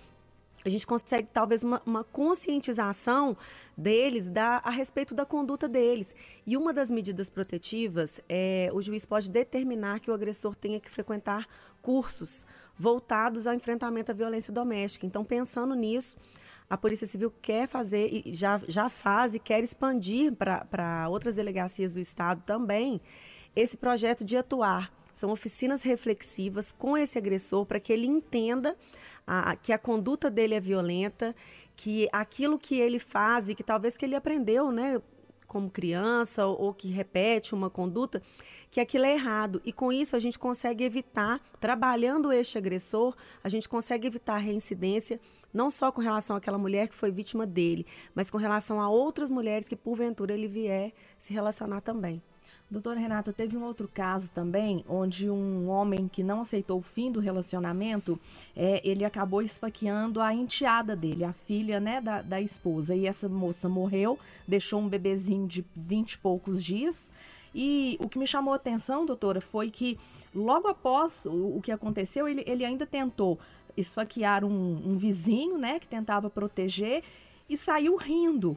a 0.63 0.70
gente 0.70 0.86
consegue 0.86 1.28
talvez 1.32 1.63
uma, 1.63 1.82
uma, 1.86 2.04
conscientização 2.04 3.38
deles 3.78 4.30
da, 4.30 4.58
a 4.58 4.70
respeito 4.70 5.16
da 5.16 5.25
conduta 5.25 5.68
deles. 5.68 6.13
E 6.46 6.58
uma 6.58 6.74
das 6.74 6.89
medidas 6.89 7.30
protetivas 7.30 8.20
é 8.28 8.70
o 8.74 8.82
juiz 8.82 9.06
pode 9.06 9.30
determinar 9.30 10.00
que 10.00 10.12
o 10.12 10.13
agressor 10.13 10.56
tenha 10.56 10.80
que 10.80 10.89
frequentar 10.89 11.48
cursos 11.82 12.46
voltados 12.78 13.48
ao 13.48 13.54
enfrentamento 13.54 14.12
à 14.12 14.13
violência 14.13 14.51
doméstica. 14.51 15.06
Então, 15.06 15.24
pensando 15.24 15.75
nisso, 15.75 16.18
a 16.70 16.78
Polícia 16.78 17.08
Civil 17.08 17.34
quer 17.42 17.68
fazer, 17.68 18.10
e 18.12 18.36
já, 18.36 18.62
já 18.68 18.89
faz 18.89 19.34
e 19.34 19.39
quer 19.39 19.63
expandir 19.63 20.34
para 20.34 21.08
outras 21.10 21.38
delegacias 21.38 21.94
do 21.94 22.00
Estado 22.00 22.44
também 22.46 23.01
esse 23.56 23.75
projeto 23.75 24.24
de 24.24 24.38
atuar. 24.38 24.92
São 25.13 25.32
oficinas 25.32 25.82
reflexivas 25.84 26.72
com 26.72 26.98
esse 26.98 27.18
agressor 27.18 27.66
para 27.66 27.80
que 27.80 27.92
ele 27.92 28.08
entenda 28.08 28.78
a, 29.30 29.56
que 29.56 29.72
a 29.72 29.78
conduta 29.78 30.30
dele 30.30 30.56
é 30.56 30.60
violenta, 30.60 31.36
que 31.76 32.10
aquilo 32.12 32.58
que 32.58 32.80
ele 32.80 32.98
faz 32.98 33.48
e 33.48 33.54
que 33.54 33.64
talvez 33.64 33.96
que 33.96 34.04
ele 34.04 34.16
aprendeu, 34.16 34.72
né, 34.72 35.00
como 35.46 35.70
criança 35.70 36.46
ou, 36.48 36.60
ou 36.60 36.74
que 36.74 36.90
repete 36.90 37.54
uma 37.54 37.70
conduta, 37.70 38.22
que 38.72 38.80
aquilo 38.80 39.06
é 39.06 39.14
errado. 39.14 39.62
E 39.64 39.72
com 39.72 39.92
isso 39.92 40.16
a 40.16 40.20
gente 40.20 40.40
consegue 40.40 40.84
evitar, 40.84 41.40
trabalhando 41.60 42.34
este 42.34 42.58
agressor, 42.58 43.16
a 43.44 43.50
gente 43.50 43.70
consegue 43.70 44.08
evitar 44.08 44.36
a 44.36 44.40
reincidência, 44.40 45.20
não 45.54 45.70
só 45.70 45.92
com 45.92 46.02
relação 46.02 46.36
àquela 46.36 46.58
mulher 46.58 46.88
que 46.90 46.96
foi 46.96 47.12
vítima 47.12 47.46
dele, 47.46 47.86
mas 48.16 48.32
com 48.32 48.38
relação 48.38 48.82
a 48.82 48.90
outras 48.90 49.30
mulheres 49.30 49.68
que 49.70 49.76
porventura 49.76 50.34
ele 50.34 50.48
vier 50.48 50.92
se 51.20 51.34
relacionar 51.34 51.82
também. 51.82 52.22
Doutora 52.72 53.00
Renata, 53.00 53.34
teve 53.34 53.58
um 53.58 53.64
outro 53.64 53.90
caso 53.92 54.32
também, 54.32 54.86
onde 54.88 55.28
um 55.28 55.68
homem 55.70 56.08
que 56.08 56.22
não 56.22 56.42
aceitou 56.42 56.78
o 56.78 56.84
fim 56.84 57.12
do 57.12 57.20
relacionamento, 57.20 58.20
é, 58.56 58.80
ele 58.88 59.04
acabou 59.04 59.42
esfaqueando 59.42 60.22
a 60.22 60.32
enteada 60.36 60.96
dele, 60.96 61.24
a 61.24 61.34
filha 61.34 61.80
né, 61.80 62.00
da, 62.00 62.22
da 62.22 62.40
esposa. 62.40 62.96
E 62.96 63.08
essa 63.08 63.28
moça 63.28 63.68
morreu, 63.68 64.20
deixou 64.48 64.80
um 64.80 64.88
bebezinho 64.88 65.48
de 65.48 65.66
vinte 65.76 66.14
e 66.14 66.18
poucos 66.20 66.64
dias. 66.64 67.10
E 67.56 67.98
o 68.00 68.08
que 68.08 68.20
me 68.20 68.28
chamou 68.28 68.54
a 68.54 68.58
atenção, 68.58 69.04
doutora, 69.04 69.42
foi 69.42 69.72
que 69.72 69.98
logo 70.34 70.68
após 70.68 71.26
o, 71.26 71.58
o 71.58 71.62
que 71.64 71.72
aconteceu, 71.72 72.28
ele, 72.28 72.44
ele 72.46 72.64
ainda 72.64 72.86
tentou 72.86 73.40
esfaquear 73.76 74.46
um, 74.46 74.92
um 74.92 74.96
vizinho, 74.96 75.58
né, 75.58 75.80
que 75.80 75.88
tentava 75.88 76.30
proteger, 76.30 77.04
e 77.50 77.58
saiu 77.58 77.96
rindo, 77.96 78.56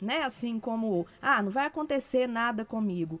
né, 0.00 0.22
assim 0.22 0.60
como, 0.60 1.08
ah, 1.20 1.42
não 1.42 1.50
vai 1.50 1.66
acontecer 1.66 2.28
nada 2.28 2.64
comigo 2.64 3.20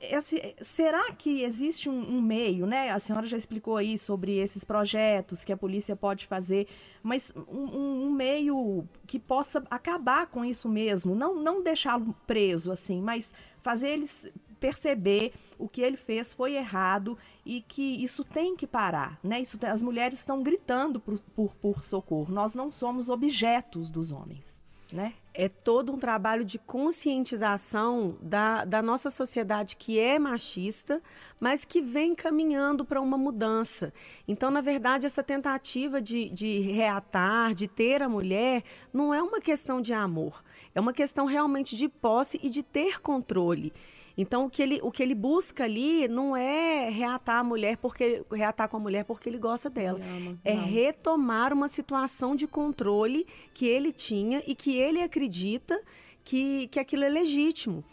esse, 0.00 0.56
será 0.60 1.12
que 1.12 1.42
existe 1.42 1.88
um, 1.88 2.16
um, 2.16 2.20
meio, 2.22 2.66
né? 2.66 2.90
A 2.90 2.98
senhora 2.98 3.26
já 3.26 3.36
explicou 3.36 3.76
aí 3.76 3.98
sobre 3.98 4.38
esses 4.38 4.64
projetos 4.64 5.44
que 5.44 5.52
a 5.52 5.56
polícia 5.56 5.94
pode 5.94 6.26
fazer, 6.26 6.66
mas 7.02 7.32
um, 7.48 8.06
um 8.06 8.10
meio 8.10 8.88
que 9.06 9.18
possa 9.18 9.62
acabar 9.70 10.26
com 10.26 10.44
isso 10.44 10.68
mesmo, 10.68 11.14
não, 11.14 11.34
não 11.34 11.62
deixá-lo 11.62 12.14
preso 12.26 12.72
assim, 12.72 13.00
mas 13.02 13.34
fazer 13.58 13.90
eles 13.90 14.28
perceber 14.58 15.32
o 15.58 15.66
que 15.66 15.80
ele 15.80 15.96
fez 15.96 16.34
foi 16.34 16.54
errado 16.54 17.16
e 17.46 17.62
que 17.62 18.04
isso 18.04 18.22
tem 18.22 18.54
que 18.54 18.66
parar, 18.66 19.18
né? 19.22 19.40
Isso, 19.40 19.58
as 19.66 19.82
mulheres 19.82 20.18
estão 20.18 20.42
gritando 20.42 21.00
por, 21.00 21.18
por, 21.34 21.54
por 21.54 21.84
socorro. 21.84 22.32
Nós 22.32 22.54
não 22.54 22.70
somos 22.70 23.08
objetos 23.08 23.90
dos 23.90 24.12
homens 24.12 24.59
né? 24.92 25.14
É 25.32 25.48
todo 25.48 25.92
um 25.92 25.98
trabalho 25.98 26.44
de 26.44 26.58
conscientização 26.58 28.16
da, 28.20 28.64
da 28.64 28.82
nossa 28.82 29.10
sociedade 29.10 29.76
que 29.76 29.98
é 29.98 30.18
machista, 30.18 31.00
mas 31.38 31.64
que 31.64 31.80
vem 31.80 32.14
caminhando 32.14 32.84
para 32.84 33.00
uma 33.00 33.16
mudança. 33.16 33.92
Então, 34.26 34.50
na 34.50 34.60
verdade, 34.60 35.06
essa 35.06 35.22
tentativa 35.22 36.00
de, 36.00 36.28
de 36.28 36.60
reatar, 36.60 37.54
de 37.54 37.68
ter 37.68 38.02
a 38.02 38.08
mulher, 38.08 38.64
não 38.92 39.14
é 39.14 39.22
uma 39.22 39.40
questão 39.40 39.80
de 39.80 39.92
amor, 39.92 40.42
é 40.74 40.80
uma 40.80 40.92
questão 40.92 41.26
realmente 41.26 41.76
de 41.76 41.88
posse 41.88 42.38
e 42.42 42.50
de 42.50 42.62
ter 42.62 43.00
controle. 43.00 43.72
Então, 44.16 44.46
o 44.46 44.50
que, 44.50 44.62
ele, 44.62 44.80
o 44.82 44.90
que 44.90 45.02
ele 45.02 45.14
busca 45.14 45.64
ali 45.64 46.08
não 46.08 46.36
é 46.36 46.88
reatar 46.90 47.38
a 47.40 47.44
mulher 47.44 47.76
porque 47.76 48.24
reatar 48.30 48.68
com 48.68 48.76
a 48.76 48.80
mulher 48.80 49.04
porque 49.04 49.28
ele 49.28 49.38
gosta 49.38 49.70
dela. 49.70 50.00
É 50.44 50.54
não. 50.54 50.64
retomar 50.64 51.52
uma 51.52 51.68
situação 51.68 52.34
de 52.34 52.46
controle 52.46 53.26
que 53.54 53.66
ele 53.66 53.92
tinha 53.92 54.42
e 54.46 54.54
que 54.54 54.76
ele 54.76 55.02
acredita 55.02 55.80
que, 56.24 56.68
que 56.68 56.78
aquilo 56.78 57.04
é 57.04 57.08
legítimo. 57.08 57.84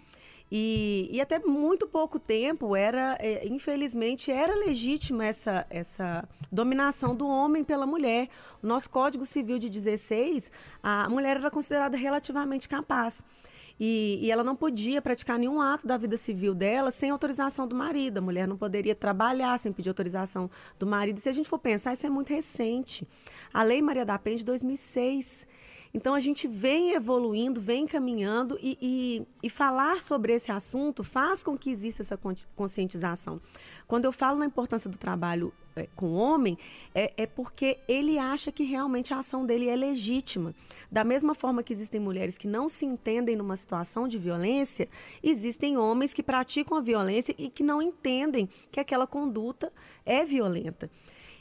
E, 0.49 1.09
e 1.11 1.19
até 1.19 1.39
muito 1.39 1.87
pouco 1.87 2.17
tempo 2.17 2.75
era, 2.75 3.17
é, 3.19 3.45
infelizmente, 3.47 4.31
era 4.31 4.55
legítima 4.55 5.25
essa, 5.25 5.65
essa 5.69 6.27
dominação 6.49 7.13
do 7.13 7.27
homem 7.27 7.63
pela 7.63 7.85
mulher. 7.85 8.29
O 8.63 8.67
nosso 8.67 8.89
Código 8.89 9.25
Civil 9.25 9.59
de 9.59 9.69
16, 9.69 10.49
a 10.81 11.09
mulher 11.09 11.37
era 11.37 11.51
considerada 11.51 11.97
relativamente 11.97 12.69
capaz. 12.69 13.25
E, 13.79 14.19
e, 14.21 14.31
ela 14.31 14.43
não 14.43 14.55
podia 14.55 15.01
praticar 15.01 15.37
nenhum 15.37 15.61
ato 15.61 15.85
da 15.85 15.97
vida 15.97 16.17
civil 16.17 16.55
dela 16.55 16.89
sem 16.89 17.09
autorização 17.09 17.67
do 17.67 17.75
marido. 17.75 18.17
A 18.17 18.21
mulher 18.21 18.47
não 18.47 18.57
poderia 18.57 18.95
trabalhar 18.95 19.57
sem 19.59 19.71
pedir 19.71 19.89
autorização 19.89 20.49
do 20.79 20.87
marido. 20.87 21.19
Se 21.19 21.29
a 21.29 21.31
gente 21.31 21.47
for 21.47 21.59
pensar, 21.59 21.93
isso 21.93 22.05
é 22.05 22.09
muito 22.09 22.29
recente. 22.29 23.07
A 23.53 23.61
Lei 23.61 23.81
Maria 23.81 24.05
da 24.05 24.17
Penha 24.17 24.37
de 24.37 24.45
2006. 24.45 25.47
Então 25.97 26.13
a 26.13 26.19
gente 26.19 26.47
vem 26.47 26.91
evoluindo, 26.91 27.59
vem 27.59 27.87
caminhando 27.87 28.55
e, 28.61 28.77
e, 28.79 29.27
e, 29.41 29.49
falar 29.49 30.03
sobre 30.03 30.31
esse 30.31 30.51
assunto 30.51 31.03
faz 31.03 31.41
com 31.41 31.57
que 31.57 31.71
exista 31.71 32.03
essa 32.03 32.19
conscientização. 32.55 33.41
Quando 33.87 34.05
eu 34.05 34.11
falo 34.11 34.37
na 34.37 34.45
importância 34.45 34.87
do 34.87 34.95
trabalho 34.95 35.51
é, 35.75 35.87
com 35.95 36.09
o 36.09 36.13
homem, 36.13 36.55
é, 36.93 37.11
é 37.17 37.25
porque 37.25 37.79
ele 37.87 38.19
acha 38.19 38.51
que 38.51 38.63
realmente 38.63 39.11
a 39.11 39.17
ação 39.17 39.43
dele 39.43 39.69
é 39.69 39.75
legítima. 39.75 40.53
Da 40.91 41.03
mesma 41.03 41.33
forma 41.33 41.63
que 41.63 41.73
existem 41.73 41.99
mulheres 41.99 42.37
que 42.37 42.47
não 42.47 42.69
se 42.69 42.85
entendem 42.85 43.35
numa 43.35 43.57
situação 43.57 44.07
de 44.07 44.19
violência, 44.19 44.87
existem 45.23 45.79
homens 45.79 46.13
que 46.13 46.21
praticam 46.21 46.77
a 46.77 46.81
violência 46.81 47.33
e 47.39 47.49
que 47.49 47.63
não 47.63 47.81
entendem 47.81 48.47
que 48.71 48.79
aquela 48.79 49.07
conduta 49.07 49.73
é 50.05 50.23
violenta. 50.23 50.91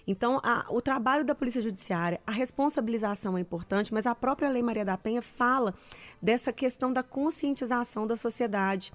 Então, 0.06 0.40
a, 0.44 0.64
o 0.70 0.80
trabalho 0.80 1.24
da 1.24 1.34
Polícia 1.34 1.60
Judiciária, 1.60 2.20
a 2.24 2.30
responsabilização 2.30 3.36
é 3.36 3.40
importante, 3.40 3.92
mas 3.92 4.06
a 4.06 4.14
própria 4.14 4.48
Lei 4.48 4.62
Maria 4.62 4.84
da 4.84 4.96
Penha 4.96 5.20
fala 5.20 5.74
dessa 6.22 6.52
questão 6.52 6.92
da 6.92 7.02
conscientização 7.02 8.06
da 8.06 8.14
sociedade, 8.14 8.92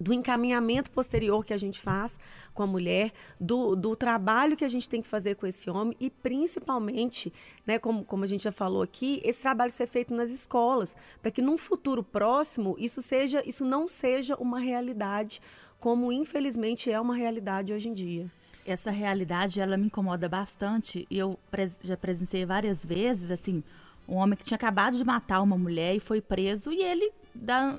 do 0.00 0.14
encaminhamento 0.14 0.90
posterior 0.90 1.44
que 1.44 1.52
a 1.52 1.58
gente 1.58 1.78
faz 1.78 2.18
com 2.54 2.62
a 2.62 2.66
mulher, 2.66 3.12
do, 3.38 3.76
do 3.76 3.94
trabalho 3.94 4.56
que 4.56 4.64
a 4.64 4.68
gente 4.68 4.88
tem 4.88 5.02
que 5.02 5.08
fazer 5.08 5.34
com 5.34 5.46
esse 5.46 5.68
homem 5.68 5.94
e 6.00 6.08
principalmente, 6.08 7.30
né, 7.66 7.78
como, 7.78 8.02
como 8.02 8.24
a 8.24 8.26
gente 8.26 8.44
já 8.44 8.52
falou 8.52 8.80
aqui, 8.80 9.20
esse 9.22 9.42
trabalho 9.42 9.70
ser 9.70 9.86
feito 9.86 10.14
nas 10.14 10.30
escolas, 10.30 10.96
para 11.20 11.30
que 11.30 11.42
num 11.42 11.58
futuro 11.58 12.02
próximo 12.02 12.76
isso 12.78 13.02
seja, 13.02 13.42
isso 13.46 13.62
não 13.62 13.86
seja 13.86 14.36
uma 14.36 14.58
realidade 14.58 15.42
como 15.78 16.10
infelizmente 16.10 16.90
é 16.90 16.98
uma 16.98 17.14
realidade 17.14 17.72
hoje 17.72 17.88
em 17.88 17.92
dia 17.92 18.30
essa 18.72 18.90
realidade 18.90 19.60
ela 19.60 19.76
me 19.76 19.86
incomoda 19.86 20.28
bastante. 20.28 21.06
E 21.10 21.18
eu 21.18 21.38
pres 21.50 21.78
já 21.82 21.96
presenciei 21.96 22.44
várias 22.44 22.84
vezes 22.84 23.30
assim 23.30 23.62
um 24.08 24.16
homem 24.16 24.36
que 24.36 24.44
tinha 24.44 24.56
acabado 24.56 24.96
de 24.96 25.04
matar 25.04 25.40
uma 25.40 25.56
mulher 25.56 25.94
e 25.94 26.00
foi 26.00 26.20
preso 26.20 26.72
e 26.72 26.82
ele 26.82 27.12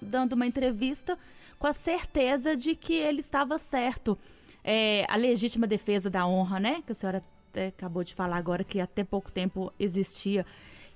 dando 0.01 0.33
uma 0.33 0.45
entrevista 0.45 1.17
com 1.60 1.67
a 1.67 1.74
certeza 1.74 2.55
de 2.55 2.74
que 2.74 2.93
ele 2.93 3.19
estava 3.19 3.57
certo. 3.57 4.17
É, 4.63 5.05
a 5.10 5.15
legítima 5.15 5.65
defesa 5.65 6.10
da 6.10 6.25
honra 6.25 6.60
né 6.60 6.83
que 6.86 6.91
a 6.91 6.95
senhora 6.95 7.24
acabou 7.67 8.03
de 8.03 8.13
falar 8.13 8.38
agora 8.38 8.63
que 8.63 8.79
até 8.79 9.03
pouco 9.03 9.31
tempo 9.31 9.74
existia. 9.79 10.45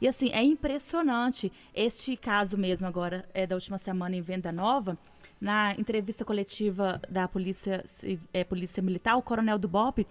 E 0.01 0.07
assim 0.07 0.29
é 0.31 0.43
impressionante. 0.43 1.51
Este 1.73 2.15
caso 2.15 2.57
mesmo 2.57 2.87
agora 2.87 3.27
é 3.33 3.45
da 3.45 3.55
última 3.55 3.77
semana 3.77 4.15
em 4.15 4.21
Venda 4.21 4.51
Nova 4.51 4.97
na 5.45 5.75
entrevista 5.77 6.25
coletiva 6.25 6.99
da 7.07 7.27
Polícia, 7.27 7.85
é, 8.33 8.43
Polícia 8.43 8.81
Militar, 8.81 9.15
o 9.15 9.21
coronel 9.21 9.59
do 9.59 9.67
BOP, 9.67 10.07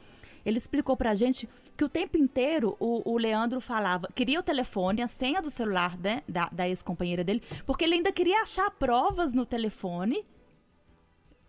ele 0.46 0.58
explicou 0.58 0.96
pra 0.96 1.12
gente 1.12 1.48
que 1.76 1.82
o 1.82 1.88
tempo 1.88 2.16
inteiro 2.16 2.76
o, 2.78 3.02
o 3.04 3.18
Leandro 3.18 3.60
falava, 3.60 4.06
queria 4.14 4.38
o 4.38 4.44
telefone, 4.44 5.02
a 5.02 5.08
senha 5.08 5.42
do 5.42 5.50
celular 5.50 5.98
né, 5.98 6.22
da, 6.28 6.48
da 6.52 6.68
ex-companheira 6.68 7.24
dele, 7.24 7.42
porque 7.66 7.82
ele 7.82 7.94
ainda 7.94 8.12
queria 8.12 8.42
achar 8.42 8.70
provas 8.70 9.32
no 9.32 9.44
telefone 9.44 10.24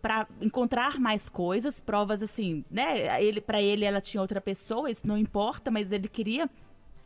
para 0.02 0.26
encontrar 0.40 0.98
mais 0.98 1.28
coisas, 1.28 1.80
provas 1.80 2.24
assim, 2.24 2.64
né? 2.68 3.22
Ele, 3.22 3.40
para 3.40 3.62
ele 3.62 3.84
ela 3.84 4.00
tinha 4.00 4.20
outra 4.20 4.40
pessoa, 4.40 4.90
isso 4.90 5.06
não 5.06 5.16
importa, 5.16 5.70
mas 5.70 5.92
ele 5.92 6.08
queria 6.08 6.50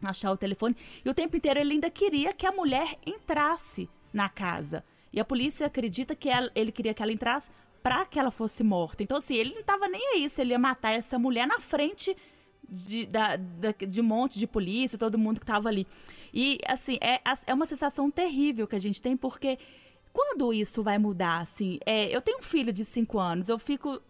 achar 0.03 0.33
o 0.33 0.37
telefone. 0.37 0.75
E 1.05 1.11
o 1.11 1.15
tempo 1.15 1.37
inteiro 1.37 1.61
ele 1.61 1.75
ainda 1.75 1.91
queria 1.91 2.33
que 2.33 2.47
a 2.47 2.53
mulher 2.53 2.97
entrasse 3.05 3.87
na 4.15 4.31
casa. 4.31 4.83
E 5.13 5.19
a 5.19 5.25
polícia 5.25 5.67
acredita 5.67 6.15
que 6.15 6.29
ela, 6.29 6.51
ele 6.55 6.71
queria 6.71 6.95
que 6.95 7.03
ela 7.03 7.13
entrasse 7.13 7.51
para 7.83 8.05
que 8.05 8.19
ela 8.19 8.31
fosse 8.31 8.63
morta. 8.63 9.03
Então, 9.03 9.17
assim, 9.17 9.35
ele 9.35 9.53
não 9.53 9.61
estava 9.61 9.89
nem 9.89 10.15
aí 10.15 10.29
se 10.29 10.41
ele 10.41 10.51
ia 10.51 10.59
matar 10.59 10.93
essa 10.93 11.19
mulher 11.19 11.47
na 11.47 11.61
frente 11.61 12.17
de, 12.69 13.07
da, 13.07 13.37
da, 13.37 13.73
de 13.73 14.01
um 14.01 14.05
monte 14.05 14.39
de 14.39 14.47
polícia, 14.47 14.99
todo 14.99 15.19
mundo 15.19 15.41
que 15.41 15.45
estava 15.45 15.69
ali. 15.69 15.87
E, 16.33 16.59
assim, 16.69 16.99
é, 17.01 17.21
é 17.47 17.55
uma 17.55 17.67
sensação 17.67 18.11
terrível 18.11 18.67
que 18.67 18.77
a 18.77 18.81
gente 18.81 19.01
tem, 19.01 19.17
porque 19.17 19.59
quando 20.13 20.53
isso 20.53 20.83
vai 20.83 20.99
mudar, 20.99 21.41
assim? 21.41 21.79
É, 21.85 22.15
eu 22.15 22.21
tenho 22.21 22.39
um 22.39 22.43
filho 22.43 22.73
de 22.73 22.85
5 22.85 23.19
anos, 23.19 23.49
eu 23.49 23.59
fico 23.59 24.01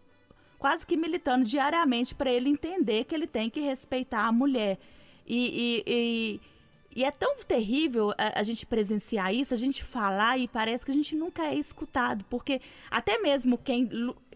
quase 0.59 0.87
que 0.87 0.97
militando 0.97 1.45
diariamente 1.45 2.14
para 2.14 2.30
ele 2.30 2.50
entender 2.50 3.04
que 3.04 3.14
ele 3.14 3.26
tem 3.26 3.49
que 3.49 3.61
respeitar 3.61 4.26
a 4.26 4.33
mulher. 4.33 4.78
E, 5.26 5.83
e, 5.85 5.85
e 5.87 6.40
e 6.94 7.04
é 7.04 7.11
tão 7.11 7.37
terrível 7.44 8.12
a, 8.18 8.40
a, 8.40 8.42
gente 8.42 8.66
presenciar 8.66 9.32
isso, 9.35 9.54
a 9.54 9.56
gente 9.56 9.85
falar 9.85 10.38
e 10.38 10.49
parece 10.49 10.85
que 10.85 10.90
a 10.90 10.94
gente 10.94 11.14
nunca 11.14 11.44
é 11.47 11.54
escutado, 11.54 12.25
porque 12.28 12.61
até 12.90 13.18
mesmo 13.18 13.56
quem 13.56 13.88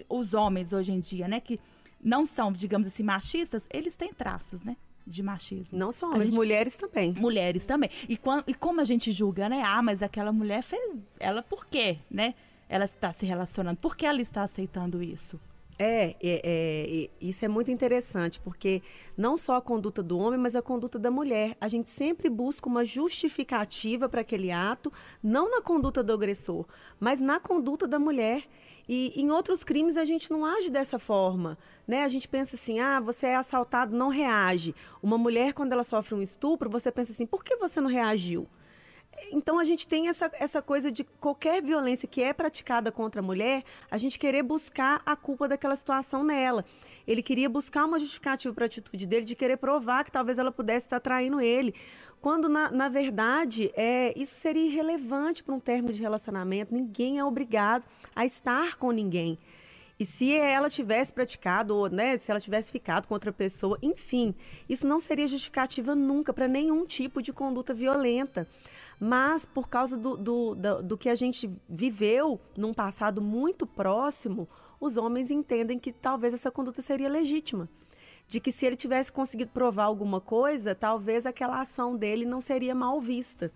os 0.09 0.35
homens 0.35 0.73
hoje 0.73 0.93
em 0.93 1.01
dia, 1.01 1.27
né, 1.27 1.41
que 1.41 1.59
não 2.03 2.27
são, 2.27 2.53
digamos 2.53 2.87
assim, 2.87 3.03
machistas, 3.03 3.67
eles 3.73 3.97
têm 3.97 4.13
traços, 4.13 4.63
né? 4.63 4.77
De 5.07 5.23
machismo. 5.23 5.79
Não 5.79 5.91
só 5.91 6.07
homens, 6.07 6.25
gente, 6.25 6.35
mulheres 6.35 6.77
também. 6.77 7.13
Mulheres 7.15 7.67
também. 7.67 7.91
E, 8.09 8.17
quando, 8.17 8.45
e 8.47 8.55
como 8.55 8.81
a 8.81 8.85
gente 8.85 9.13
julga, 9.13 9.49
né? 9.49 9.63
Ah, 9.65 9.83
mas 9.83 10.03
aquela 10.03 10.33
mulher 10.33 10.63
fez. 10.63 10.99
Ela 11.21 11.43
por 11.43 11.67
quê, 11.67 11.99
né? 12.11 12.35
Ela 12.69 12.87
está 12.87 13.13
se 13.13 13.27
relacionando. 13.27 13.79
Por 13.79 13.97
que 13.97 14.07
ela 14.07 14.23
está 14.23 14.43
aceitando 14.43 15.03
isso? 15.03 15.39
É, 15.79 16.15
é, 16.23 16.41
é, 16.45 17.11
isso 17.21 17.45
é 17.45 17.49
muito 17.49 17.71
interessante, 17.71 18.39
porque 18.39 18.81
não 19.17 19.37
só 19.37 19.57
a 19.57 19.63
conduta 19.63 20.03
do 20.03 20.17
homem, 20.19 20.39
mas 20.39 20.55
a 20.55 20.63
conduta 20.63 20.99
da 20.99 21.11
mulher. 21.11 21.57
A 21.61 21.67
gente 21.67 21.89
sempre 21.91 22.29
busca 22.29 22.69
uma 22.69 22.85
justificativa 22.85 24.09
para 24.09 24.21
aquele 24.21 24.53
ato, 24.53 24.93
não 25.23 25.51
na 25.51 25.61
conduta 25.61 26.03
do 26.03 26.13
agressor, 26.13 26.65
mas 27.01 27.21
na 27.21 27.41
conduta 27.41 27.89
da 27.89 27.99
mulher. 27.99 28.45
E 28.89 29.13
em 29.21 29.31
outros 29.31 29.65
crimes 29.65 29.97
a 29.97 30.05
gente 30.05 30.31
não 30.31 30.45
age 30.45 30.71
dessa 30.71 30.99
forma, 30.99 31.59
né? 31.89 32.05
A 32.05 32.09
gente 32.09 32.29
pensa 32.29 32.55
assim, 32.55 32.81
ah, 32.81 33.01
você 33.01 33.27
é 33.29 33.37
assaltado, 33.37 33.97
não 33.97 34.11
reage. 34.11 34.75
Uma 35.03 35.19
mulher, 35.19 35.55
quando 35.55 35.73
ela 35.73 35.85
sofre 35.85 36.15
um 36.15 36.23
estupro, 36.23 36.71
você 36.71 36.93
pensa 36.93 37.11
assim, 37.11 37.27
por 37.27 37.43
que 37.43 37.57
você 37.57 37.81
não 37.81 37.89
reagiu? 37.89 38.47
Então 39.33 39.59
a 39.59 39.65
gente 39.65 39.87
tem 39.87 40.09
essa, 40.09 40.31
essa 40.35 40.63
coisa 40.63 40.91
de 40.91 41.05
qualquer 41.05 41.63
violência 41.63 42.09
que 42.09 42.23
é 42.23 42.33
praticada 42.33 42.91
contra 42.91 43.21
a 43.21 43.25
mulher, 43.25 43.63
a 43.91 43.99
gente 43.99 44.19
querer 44.19 44.43
buscar 44.43 45.03
a 45.05 45.17
culpa 45.17 45.49
daquela 45.49 45.77
situação 45.77 46.23
nela. 46.25 46.65
Ele 47.07 47.23
queria 47.23 47.49
buscar 47.49 47.85
uma 47.85 47.99
justificativa 47.99 48.55
para 48.55 48.65
a 48.65 48.67
atitude 48.67 49.07
dele, 49.07 49.25
de 49.25 49.35
querer 49.35 49.57
provar 49.57 50.05
que 50.05 50.11
talvez 50.11 50.39
ela 50.39 50.51
pudesse 50.51 50.87
estar 50.87 51.01
traindo 51.01 51.41
ele. 51.41 51.75
Quando, 52.21 52.49
na, 52.49 52.71
na 52.71 52.89
verdade, 52.89 53.71
é, 53.75 54.19
isso 54.19 54.35
seria 54.37 54.65
irrelevante 54.65 55.43
para 55.43 55.55
um 55.55 55.61
término 55.61 55.93
de 55.93 56.01
relacionamento. 56.01 56.75
Ninguém 56.75 57.19
é 57.19 57.25
obrigado 57.25 57.85
a 58.17 58.25
estar 58.25 58.77
com 58.77 58.91
ninguém. 58.91 59.39
E 59.99 60.05
se 60.05 60.33
ela 60.35 60.69
tivesse 60.69 61.13
praticado, 61.13 61.77
ou 61.77 61.89
né, 61.89 62.17
se 62.19 62.31
ela 62.31 62.41
tivesse 62.41 62.73
ficado 62.73 63.07
com 63.07 63.15
outra 63.15 63.33
pessoa, 63.33 63.79
enfim, 63.81 64.35
isso 64.69 64.87
não 64.87 64.99
seria 64.99 65.27
justificativa 65.27 65.95
nunca 65.95 66.33
para 66.33 66.49
nenhum 66.49 66.85
tipo 66.85 67.23
de 67.23 67.33
conduta 67.33 67.73
violenta. 67.73 68.49
Mas 68.99 69.45
por 69.45 69.69
causa 69.69 69.97
do, 69.97 70.17
do, 70.17 70.55
do, 70.55 70.83
do 70.83 70.99
que 70.99 71.09
a 71.09 71.15
gente 71.15 71.51
viveu 71.69 72.41
num 72.57 72.73
passado 72.73 73.21
muito 73.21 73.67
próximo, 73.67 74.49
os 74.81 74.97
homens 74.97 75.31
entendem 75.31 75.79
que 75.79 75.93
talvez 75.93 76.35
essa 76.35 76.51
conduta 76.51 76.83
seria 76.83 77.09
legítima. 77.09 77.69
De 78.27 78.41
que 78.41 78.51
se 78.51 78.65
ele 78.65 78.77
tivesse 78.77 79.13
conseguido 79.13 79.51
provar 79.51 79.85
alguma 79.85 80.21
coisa, 80.21 80.75
talvez 80.75 81.27
aquela 81.27 81.61
ação 81.61 81.97
dele 81.97 82.25
não 82.25 82.41
seria 82.41 82.75
mal 82.75 83.01
vista. 83.01 83.53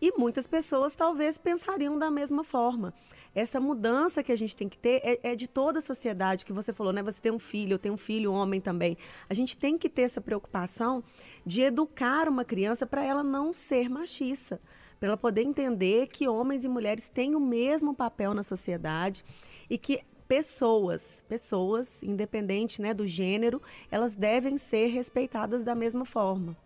E 0.00 0.12
muitas 0.18 0.46
pessoas 0.46 0.96
talvez 0.96 1.38
pensariam 1.38 1.96
da 1.96 2.10
mesma 2.10 2.42
forma 2.42 2.92
essa 3.34 3.58
mudança 3.58 4.22
que 4.22 4.32
a 4.32 4.36
gente 4.36 4.54
tem 4.54 4.68
que 4.68 4.76
ter 4.76 5.00
é, 5.02 5.32
é, 5.32 5.34
de 5.34 5.46
toda 5.46 5.78
a 5.78 5.82
sociedade, 5.82 6.44
que 6.44 6.52
você 6.52 6.72
falou, 6.72 6.92
né? 6.92 7.02
Você 7.02 7.20
tem 7.20 7.32
um 7.32 7.38
filho, 7.38 7.74
eu 7.74 7.78
tenho 7.78 7.94
um 7.94 7.98
filho, 7.98 8.32
homem 8.32 8.60
também. 8.60 8.96
A 9.28 9.34
gente 9.34 9.56
tem 9.56 9.78
que 9.78 9.88
ter 9.88 10.02
essa 10.02 10.20
preocupação 10.20 11.02
de 11.44 11.62
educar 11.62 12.28
uma 12.28 12.44
criança 12.44 12.86
para 12.86 13.04
ela 13.04 13.22
não 13.22 13.52
ser 13.52 13.88
machista, 13.88 14.60
para 15.00 15.08
ela 15.08 15.16
poder 15.16 15.42
entender 15.42 16.06
que 16.08 16.28
homens 16.28 16.64
e 16.64 16.68
mulheres 16.68 17.08
têm 17.08 17.34
o 17.34 17.40
mesmo 17.40 17.94
papel 17.94 18.34
na 18.34 18.42
sociedade 18.42 19.24
e 19.68 19.78
que 19.78 20.00
pessoas, 20.28 21.24
pessoas, 21.28 22.02
independente 22.02 22.80
né, 22.80 22.94
do 22.94 23.06
gênero, 23.06 23.60
elas 23.90 24.14
devem 24.14 24.56
ser 24.56 24.86
respeitadas 24.86 25.64
da 25.64 25.74
mesma 25.74 26.04
forma. 26.04 26.56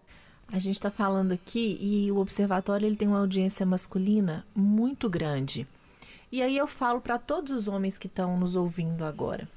A 0.48 0.58
gente 0.60 0.74
está 0.74 0.90
falando 0.90 1.32
aqui 1.32 1.76
e 1.80 2.12
o 2.12 2.18
observatório 2.18 2.86
ele 2.86 2.94
tem 2.94 3.08
uma 3.08 3.18
audiência 3.18 3.66
masculina 3.66 4.46
muito 4.54 5.10
grande. 5.10 5.66
E 6.30 6.42
aí 6.42 6.56
eu 6.56 6.66
falo 6.66 7.00
para 7.00 7.18
todos 7.18 7.52
os 7.52 7.68
homens 7.68 7.98
que 7.98 8.06
estão 8.06 8.38
nos 8.38 8.56
ouvindo 8.56 9.04
agora. 9.04 9.48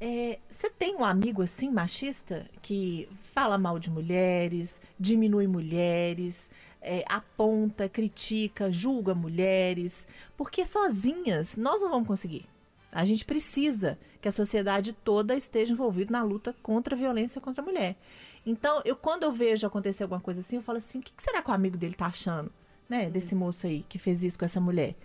É, 0.00 0.38
você 0.48 0.66
é, 0.66 0.70
tem 0.70 0.96
um 0.96 1.04
amigo 1.04 1.42
assim, 1.42 1.70
machista, 1.70 2.48
que 2.62 3.08
fala 3.34 3.58
mal 3.58 3.78
de 3.78 3.90
mulheres, 3.90 4.80
diminui 4.98 5.46
mulheres, 5.46 6.50
é, 6.80 7.04
aponta, 7.06 7.88
critica, 7.88 8.70
julga 8.70 9.14
mulheres, 9.14 10.08
porque 10.36 10.64
sozinhas 10.64 11.56
nós 11.56 11.82
não 11.82 11.90
vamos 11.90 12.08
conseguir. 12.08 12.46
A 12.92 13.04
gente 13.04 13.24
precisa 13.24 13.98
que 14.20 14.28
a 14.28 14.32
sociedade 14.32 14.92
toda 14.92 15.36
esteja 15.36 15.72
envolvida 15.72 16.10
na 16.10 16.22
luta 16.22 16.54
contra 16.62 16.94
a 16.94 16.98
violência 16.98 17.40
contra 17.40 17.62
a 17.62 17.64
mulher. 17.64 17.96
Então, 18.44 18.80
eu 18.84 18.96
quando 18.96 19.22
eu 19.22 19.32
vejo 19.32 19.66
acontecer 19.66 20.02
alguma 20.02 20.20
coisa 20.20 20.40
assim, 20.40 20.56
eu 20.56 20.62
falo 20.62 20.78
assim: 20.78 20.98
o 20.98 21.02
que, 21.02 21.12
que 21.12 21.22
será 21.22 21.42
que 21.42 21.50
o 21.50 21.54
amigo 21.54 21.76
dele 21.76 21.94
tá 21.94 22.06
achando, 22.06 22.50
né, 22.88 23.10
desse 23.10 23.34
moço 23.34 23.66
aí 23.66 23.84
que 23.88 23.98
fez 23.98 24.24
isso 24.24 24.38
com 24.38 24.44
essa 24.44 24.60
mulher? 24.60 24.96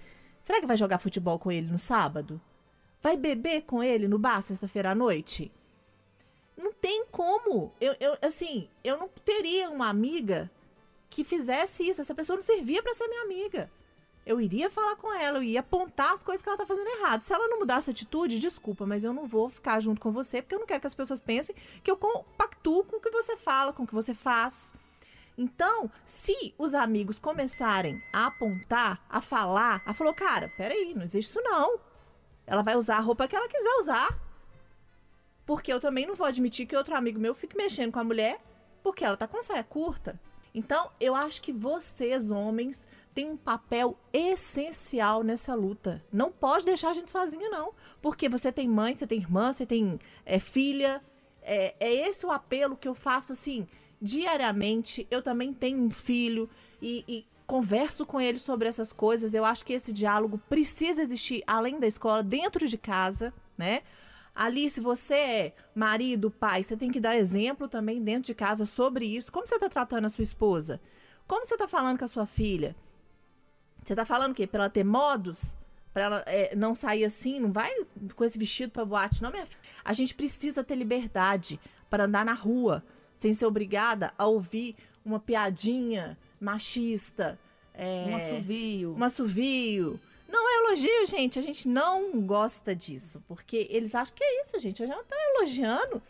Será 0.46 0.60
que 0.60 0.68
vai 0.68 0.78
jogar 0.78 1.00
futebol 1.00 1.40
com 1.40 1.52
ele 1.52 1.66
no 1.66 1.80
sábado? 1.80 2.40
Vai 3.02 3.18
beber 3.18 3.64
com 3.64 3.82
ele 3.82 4.08
no 4.08 4.20
bar 4.20 4.44
sexta-feira 4.44 4.92
à 4.92 4.96
noite? 4.96 5.52
Não 6.56 6.72
tem 6.72 7.04
como. 7.12 7.74
Eu, 7.82 7.96
eu, 8.00 8.16
assim, 8.22 8.70
eu 8.84 8.96
não 8.96 9.08
teria 9.08 9.72
uma 9.72 9.90
amiga 9.90 10.52
que 11.10 11.24
fizesse 11.24 11.90
isso. 11.90 12.00
Essa 12.00 12.14
pessoa 12.14 12.36
não 12.36 12.44
servia 12.44 12.84
para 12.84 12.94
ser 12.94 13.08
minha 13.08 13.24
amiga. 13.24 13.72
Eu 14.24 14.40
iria 14.40 14.70
falar 14.70 14.96
com 14.98 15.12
ela, 15.12 15.40
eu 15.40 15.44
ia 15.44 15.62
apontar 15.62 16.14
as 16.14 16.22
coisas 16.22 16.44
que 16.44 16.48
ela 16.48 16.60
tá 16.60 16.66
fazendo 16.68 16.90
errado. 16.90 17.24
Se 17.24 17.34
ela 17.34 17.48
não 17.48 17.58
mudasse 17.58 17.90
a 17.90 17.92
atitude, 17.92 18.40
desculpa, 18.40 18.86
mas 18.86 19.04
eu 19.04 19.14
não 19.14 19.26
vou 19.26 19.50
ficar 19.50 19.80
junto 19.80 20.00
com 20.00 20.12
você, 20.12 20.44
porque 20.44 20.54
eu 20.54 20.60
não 20.60 20.68
quero 20.68 20.80
que 20.80 20.86
as 20.86 20.94
pessoas 20.94 21.20
pensem 21.20 21.56
que 21.84 21.90
eu 21.90 21.98
compactuo 21.98 22.84
com 22.84 22.98
o 22.98 23.02
que 23.02 23.10
você 23.10 23.36
fala, 23.36 23.74
com 23.74 23.82
o 23.82 23.88
que 23.88 23.96
você 23.96 24.14
faz. 24.14 24.72
Então, 25.38 25.92
se 26.06 26.54
os 26.58 26.74
amigos 26.74 27.20
começarem 27.20 27.94
a 28.14 28.28
apontar, 28.28 29.06
a 29.10 29.20
falar, 29.20 29.82
a 29.86 29.94
falou, 29.94 30.16
cara, 30.16 30.48
peraí, 30.58 30.94
não 30.96 31.04
existe 31.04 31.30
isso 31.30 31.42
não. 31.42 31.80
Ela 32.48 32.62
vai 32.62 32.76
usar 32.76 32.98
a 32.98 33.02
roupa 33.02 33.28
que 33.28 33.36
ela 33.36 33.48
quiser 33.48 33.76
usar. 33.80 34.20
Porque 35.46 35.72
eu 35.72 35.80
também 35.80 36.06
não 36.06 36.16
vou 36.16 36.26
admitir 36.26 36.66
que 36.66 36.76
outro 36.76 36.96
amigo 36.96 37.20
meu 37.20 37.36
fique 37.36 37.56
mexendo 37.56 37.92
com 37.92 38.00
a 38.00 38.04
mulher 38.04 38.42
porque 38.86 39.04
ela 39.04 39.18
tá 39.18 39.28
com 39.28 39.38
a 39.38 39.42
saia 39.42 39.64
curta. 39.64 40.22
Então, 40.54 40.92
eu 41.00 41.16
acho 41.16 41.42
que 41.42 41.52
vocês, 41.52 42.30
homens, 42.30 42.88
têm 43.16 43.32
um 43.32 43.36
papel 43.36 43.98
essencial 44.14 45.24
nessa 45.24 45.56
luta. 45.56 46.06
Não 46.14 46.32
pode 46.32 46.66
deixar 46.66 46.92
a 46.92 46.94
gente 46.94 47.12
sozinha, 47.12 47.50
não. 47.50 47.74
Porque 48.00 48.30
você 48.30 48.52
tem 48.52 48.70
mãe, 48.70 48.94
você 48.94 49.08
tem 49.08 49.20
irmã, 49.20 49.52
você 49.52 49.66
tem 49.66 50.00
é, 50.24 50.38
filha. 50.38 51.04
É, 51.42 51.76
é 51.80 51.94
esse 52.08 52.28
o 52.28 52.32
apelo 52.32 52.78
que 52.78 52.88
eu 52.88 52.94
faço, 52.94 53.34
assim, 53.34 53.68
diariamente. 54.02 55.08
Eu 55.10 55.22
também 55.22 55.54
tenho 55.54 55.84
um 55.84 55.90
filho 55.90 56.50
e, 56.82 57.04
e 57.08 57.26
converso 57.46 58.06
com 58.06 58.20
ele 58.20 58.40
sobre 58.40 58.68
essas 58.68 58.92
coisas. 58.92 59.34
Eu 59.34 59.46
acho 59.46 59.66
que 59.66 59.74
esse 59.74 59.94
diálogo 59.94 60.38
precisa 60.50 61.02
existir 61.02 61.44
além 61.46 61.80
da 61.80 61.88
escola, 61.88 62.24
dentro 62.24 62.68
de 62.68 62.78
casa, 62.78 63.34
né? 63.58 63.82
Ali, 64.34 64.70
se 64.70 64.82
você 64.82 65.14
é 65.14 65.54
marido, 65.74 66.30
pai, 66.30 66.62
você 66.62 66.76
tem 66.76 66.92
que 66.92 67.00
dar 67.00 67.16
exemplo 67.16 67.70
também 67.70 68.02
dentro 68.02 68.24
de 68.24 68.36
casa 68.36 68.66
sobre 68.66 69.06
isso. 69.06 69.32
Como 69.32 69.48
você 69.48 69.56
está 69.56 69.70
tratando 69.70 70.06
a 70.06 70.10
sua 70.10 70.24
esposa? 70.24 70.82
Como 71.26 71.46
você 71.46 71.56
está 71.56 71.70
falando 71.70 71.98
com 71.98 72.04
a 72.04 72.08
sua 72.08 72.26
filha? 72.26 72.76
Você 73.82 73.94
está 73.94 74.06
falando 74.06 74.32
o 74.32 74.36
quê? 74.36 74.50
Ela 74.52 74.70
ter 74.70 74.84
modos? 74.84 75.56
Para 75.94 76.04
ela 76.04 76.24
é, 76.26 76.54
não 76.54 76.76
sair 76.76 77.06
assim? 77.06 77.40
Não 77.40 77.54
vai 77.54 77.72
com 78.14 78.26
esse 78.26 78.38
vestido 78.38 78.72
para 78.72 78.84
boate, 78.84 79.24
não, 79.24 79.32
minha 79.32 79.46
filha. 79.46 79.62
A 79.86 79.94
gente 79.94 80.14
precisa 80.14 80.66
ter 80.66 80.76
liberdade 80.76 81.58
para 81.90 82.04
andar 82.04 82.26
na 82.26 82.34
rua, 82.34 82.84
sem 83.18 83.34
ser 83.34 83.46
obrigada 83.46 84.14
a 84.18 84.26
ouvir 84.26 84.76
uma 85.04 85.20
piadinha 85.20 86.18
machista. 86.40 87.40
É, 87.74 88.06
um 88.08 88.16
assovio. 88.16 88.96
Um 88.98 89.04
assovio. 89.04 90.00
Não 90.28 90.50
é 90.50 90.68
elogio, 90.68 91.06
gente. 91.06 91.38
A 91.38 91.42
gente 91.42 91.68
não 91.68 92.22
gosta 92.22 92.76
disso. 92.76 93.24
Porque 93.28 93.68
eles 93.70 93.94
acham 93.94 94.16
que 94.16 94.24
é 94.24 94.42
isso, 94.42 94.58
gente. 94.60 94.82
A 94.82 94.86
gente 94.86 94.96
não 94.96 95.04
tá 95.06 95.16
elogiando. 95.36 96.02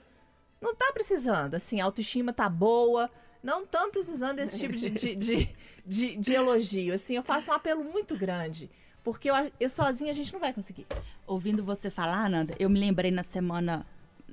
Não 0.61 0.73
tá 0.73 0.91
precisando. 0.93 1.55
Assim, 1.55 1.81
a 1.81 1.85
autoestima 1.85 2.31
tá 2.31 2.47
boa. 2.47 3.09
Não 3.43 3.63
estão 3.63 3.91
precisando 3.91 4.37
desse 4.37 4.59
tipo 4.59 4.75
de, 4.75 4.89
de, 4.89 5.15
de, 5.15 5.55
de, 5.85 6.15
de 6.17 6.33
elogio. 6.33 6.93
Assim, 6.93 7.15
eu 7.15 7.23
faço 7.23 7.51
um 7.51 7.53
apelo 7.53 7.83
muito 7.83 8.17
grande. 8.17 8.69
Porque 9.03 9.29
eu, 9.29 9.35
eu 9.59 9.69
sozinha 9.69 10.09
a 10.09 10.15
gente 10.15 10.33
não 10.33 10.39
vai 10.39 10.51
conseguir. 10.51 10.87
Ouvindo 11.27 11.63
você 11.63 11.91
falar, 11.91 12.27
Nanda, 12.27 12.55
eu 12.57 12.69
me 12.69 12.79
lembrei 12.79 13.11
na 13.11 13.21
semana 13.21 13.85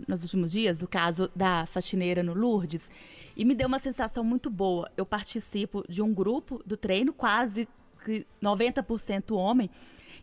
nos 0.06 0.22
últimos 0.22 0.52
dias, 0.52 0.82
o 0.82 0.88
caso 0.88 1.30
da 1.34 1.66
faxineira 1.66 2.22
no 2.22 2.34
Lourdes, 2.34 2.90
e 3.36 3.44
me 3.44 3.54
deu 3.54 3.68
uma 3.68 3.78
sensação 3.78 4.24
muito 4.24 4.50
boa. 4.50 4.90
Eu 4.96 5.06
participo 5.06 5.84
de 5.88 6.02
um 6.02 6.12
grupo 6.12 6.62
do 6.66 6.76
treino, 6.76 7.12
quase 7.12 7.68
90% 8.42 9.34
homem, 9.36 9.70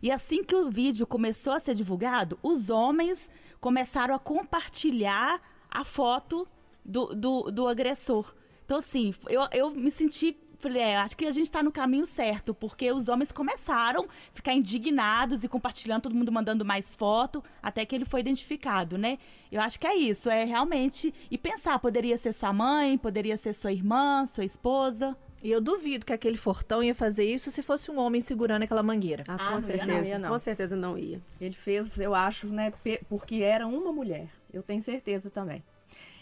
e 0.02 0.10
assim 0.10 0.42
que 0.42 0.54
o 0.54 0.70
vídeo 0.70 1.06
começou 1.06 1.52
a 1.52 1.60
ser 1.60 1.74
divulgado, 1.74 2.38
os 2.42 2.70
homens 2.70 3.30
começaram 3.60 4.14
a 4.14 4.18
compartilhar 4.18 5.40
a 5.70 5.84
foto 5.84 6.48
do, 6.84 7.06
do, 7.14 7.50
do 7.50 7.68
agressor. 7.68 8.34
Então, 8.64 8.78
assim, 8.78 9.12
eu, 9.28 9.46
eu 9.52 9.70
me 9.70 9.90
senti 9.90 10.36
Falei, 10.60 10.82
é, 10.82 10.96
acho 10.98 11.16
que 11.16 11.24
a 11.24 11.30
gente 11.30 11.46
está 11.46 11.62
no 11.62 11.72
caminho 11.72 12.06
certo, 12.06 12.52
porque 12.52 12.92
os 12.92 13.08
homens 13.08 13.32
começaram 13.32 14.04
a 14.04 14.06
ficar 14.34 14.52
indignados 14.52 15.42
e 15.42 15.48
compartilhando, 15.48 16.02
todo 16.02 16.14
mundo 16.14 16.30
mandando 16.30 16.66
mais 16.66 16.94
foto, 16.94 17.42
até 17.62 17.82
que 17.86 17.94
ele 17.94 18.04
foi 18.04 18.20
identificado, 18.20 18.98
né? 18.98 19.16
Eu 19.50 19.62
acho 19.62 19.80
que 19.80 19.86
é 19.86 19.96
isso, 19.96 20.28
é 20.28 20.44
realmente. 20.44 21.14
E 21.30 21.38
pensar, 21.38 21.78
poderia 21.78 22.18
ser 22.18 22.34
sua 22.34 22.52
mãe, 22.52 22.98
poderia 22.98 23.38
ser 23.38 23.54
sua 23.54 23.72
irmã, 23.72 24.26
sua 24.26 24.44
esposa. 24.44 25.16
E 25.42 25.50
eu 25.50 25.62
duvido 25.62 26.04
que 26.04 26.12
aquele 26.12 26.36
fortão 26.36 26.82
ia 26.82 26.94
fazer 26.94 27.24
isso 27.24 27.50
se 27.50 27.62
fosse 27.62 27.90
um 27.90 27.98
homem 27.98 28.20
segurando 28.20 28.64
aquela 28.64 28.82
mangueira. 28.82 29.22
Ah, 29.26 29.38
com 29.38 29.56
ah, 29.56 29.60
certeza. 29.62 29.86
Não 29.90 30.04
ia, 30.04 30.18
não. 30.18 30.28
Com 30.28 30.38
certeza 30.38 30.76
não 30.76 30.98
ia. 30.98 31.22
Ele 31.40 31.54
fez, 31.54 31.98
eu 31.98 32.14
acho, 32.14 32.48
né, 32.48 32.70
porque 33.08 33.36
era 33.36 33.66
uma 33.66 33.90
mulher. 33.90 34.28
Eu 34.52 34.62
tenho 34.62 34.82
certeza 34.82 35.30
também. 35.30 35.64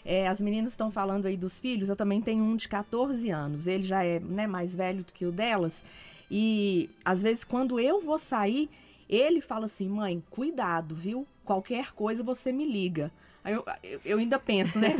É, 0.03 0.27
as 0.27 0.41
meninas 0.41 0.73
estão 0.73 0.89
falando 0.89 1.25
aí 1.25 1.37
dos 1.37 1.59
filhos, 1.59 1.89
eu 1.89 1.95
também 1.95 2.21
tenho 2.21 2.43
um 2.43 2.55
de 2.55 2.67
14 2.67 3.29
anos. 3.29 3.67
Ele 3.67 3.83
já 3.83 4.03
é 4.03 4.19
né, 4.19 4.47
mais 4.47 4.75
velho 4.75 5.03
do 5.03 5.13
que 5.13 5.25
o 5.25 5.31
delas. 5.31 5.83
E 6.29 6.89
às 7.03 7.21
vezes, 7.21 7.43
quando 7.43 7.79
eu 7.79 8.01
vou 8.01 8.17
sair, 8.17 8.69
ele 9.09 9.41
fala 9.41 9.65
assim: 9.65 9.89
mãe, 9.89 10.23
cuidado, 10.29 10.95
viu? 10.95 11.27
Qualquer 11.43 11.91
coisa 11.93 12.23
você 12.23 12.51
me 12.51 12.65
liga. 12.65 13.11
Eu, 13.45 13.65
eu, 13.81 14.01
eu, 14.03 14.17
ainda 14.17 14.37
penso, 14.37 14.77
né? 14.79 14.95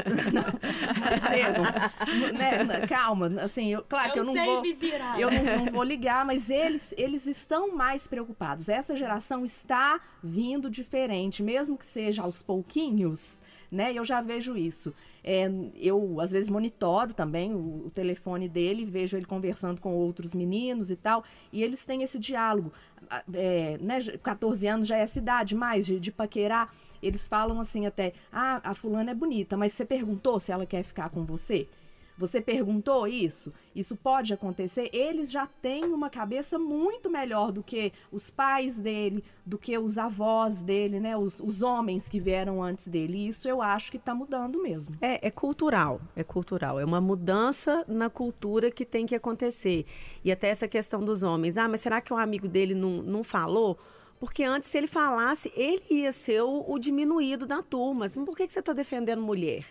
né? 2.34 2.88
Calma, 2.88 3.28
assim, 3.42 3.68
eu, 3.68 3.84
claro 3.84 4.08
eu 4.10 4.14
que 4.14 4.20
eu 4.20 4.24
não 4.24 4.34
vou. 4.34 4.64
Eu 5.18 5.30
não, 5.30 5.44
não, 5.44 5.66
vou 5.72 5.84
ligar, 5.84 6.26
mas 6.26 6.50
eles, 6.50 6.94
eles 6.98 7.28
estão 7.28 7.76
mais 7.76 8.08
preocupados. 8.08 8.70
Essa 8.70 8.96
geração 8.96 9.44
está 9.44 10.00
vindo 10.24 10.70
diferente, 10.70 11.44
mesmo 11.44 11.78
que 11.78 11.86
seja 11.86 12.24
aos 12.24 12.42
pouquinhos, 12.42 13.42
né? 13.72 13.94
Eu 13.94 14.04
já 14.04 14.22
vejo 14.22 14.58
isso. 14.58 14.94
É, 15.24 15.50
eu, 15.76 16.20
às 16.20 16.32
vezes, 16.32 16.50
monitoro 16.50 17.14
também 17.14 17.54
o, 17.54 17.88
o, 17.88 17.92
telefone 17.92 18.48
dele, 18.48 18.86
vejo 18.86 19.18
ele 19.18 19.26
conversando 19.26 19.80
com 19.80 19.94
outros 19.94 20.34
meninos 20.34 20.90
e 20.92 20.96
tal, 20.96 21.24
e 21.52 21.64
eles 21.64 21.86
têm 21.86 22.04
esse 22.04 22.18
diálogo. 22.18 22.72
É, 23.34 23.78
né, 23.80 24.00
14 24.22 24.68
anos 24.68 24.88
já 24.88 24.98
é 24.98 25.02
essa 25.02 25.20
idade 25.20 25.56
mais 25.56 25.86
de, 25.86 26.00
de 26.00 26.12
paquerar. 26.12 26.74
Eles 27.02 27.28
falam 27.28 27.60
assim 27.60 27.86
até, 27.86 28.14
ah, 28.32 28.60
a 28.64 28.74
fulana 28.74 29.12
é 29.12 29.14
bonita, 29.14 29.56
mas 29.56 29.74
você 29.74 29.86
perguntou 29.86 30.40
se 30.40 30.52
ela 30.52 30.66
quer 30.66 30.84
ficar 30.84 31.10
com 31.10 31.24
você? 31.24 31.68
Você 32.20 32.42
perguntou 32.42 33.08
isso? 33.08 33.54
Isso 33.74 33.96
pode 33.96 34.34
acontecer? 34.34 34.90
Eles 34.92 35.32
já 35.32 35.48
têm 35.48 35.86
uma 35.86 36.10
cabeça 36.10 36.60
muito 36.60 37.10
melhor 37.10 37.50
do 37.54 37.64
que 37.64 37.94
os 38.12 38.30
pais 38.30 38.78
dele, 38.78 39.24
do 39.46 39.58
que 39.58 39.78
os 39.78 39.98
avós 39.98 40.62
dele, 40.62 41.00
né? 41.00 41.16
Os, 41.16 41.40
os 41.40 41.62
homens 41.62 42.10
que 42.10 42.20
vieram 42.20 42.62
antes 42.62 42.90
dele. 42.90 43.20
E 43.20 43.28
isso 43.30 43.48
eu 43.48 43.62
acho 43.62 43.90
que 43.90 43.96
está 43.96 44.14
mudando 44.14 44.62
mesmo. 44.62 44.94
É, 45.00 45.26
é 45.26 45.32
cultural, 45.32 46.02
é 46.14 46.22
cultural. 46.22 46.78
É 46.78 46.84
uma 46.84 47.00
mudança 47.00 47.86
na 47.88 48.10
cultura 48.10 48.70
que 48.70 48.84
tem 48.84 49.06
que 49.06 49.16
acontecer. 49.16 49.86
E 50.22 50.30
até 50.30 50.50
essa 50.50 50.68
questão 50.68 51.02
dos 51.02 51.24
homens. 51.24 51.58
Ah, 51.58 51.70
mas 51.70 51.80
será 51.80 52.02
que 52.02 52.12
o 52.12 52.18
amigo 52.18 52.50
dele 52.50 52.76
não, 52.76 53.02
não 53.02 53.24
falou? 53.24 53.80
Porque 54.20 54.44
antes, 54.44 54.68
se 54.68 54.78
ele 54.78 54.88
falasse, 54.88 55.50
ele 55.56 55.84
ia 55.90 56.12
ser 56.12 56.42
o, 56.42 56.66
o 56.68 56.78
diminuído 56.78 57.48
da 57.48 57.64
turma. 57.64 58.08
Assim, 58.08 58.26
por 58.26 58.36
que, 58.36 58.46
que 58.46 58.52
você 58.52 58.60
está 58.60 58.74
defendendo 58.74 59.22
mulher? 59.22 59.64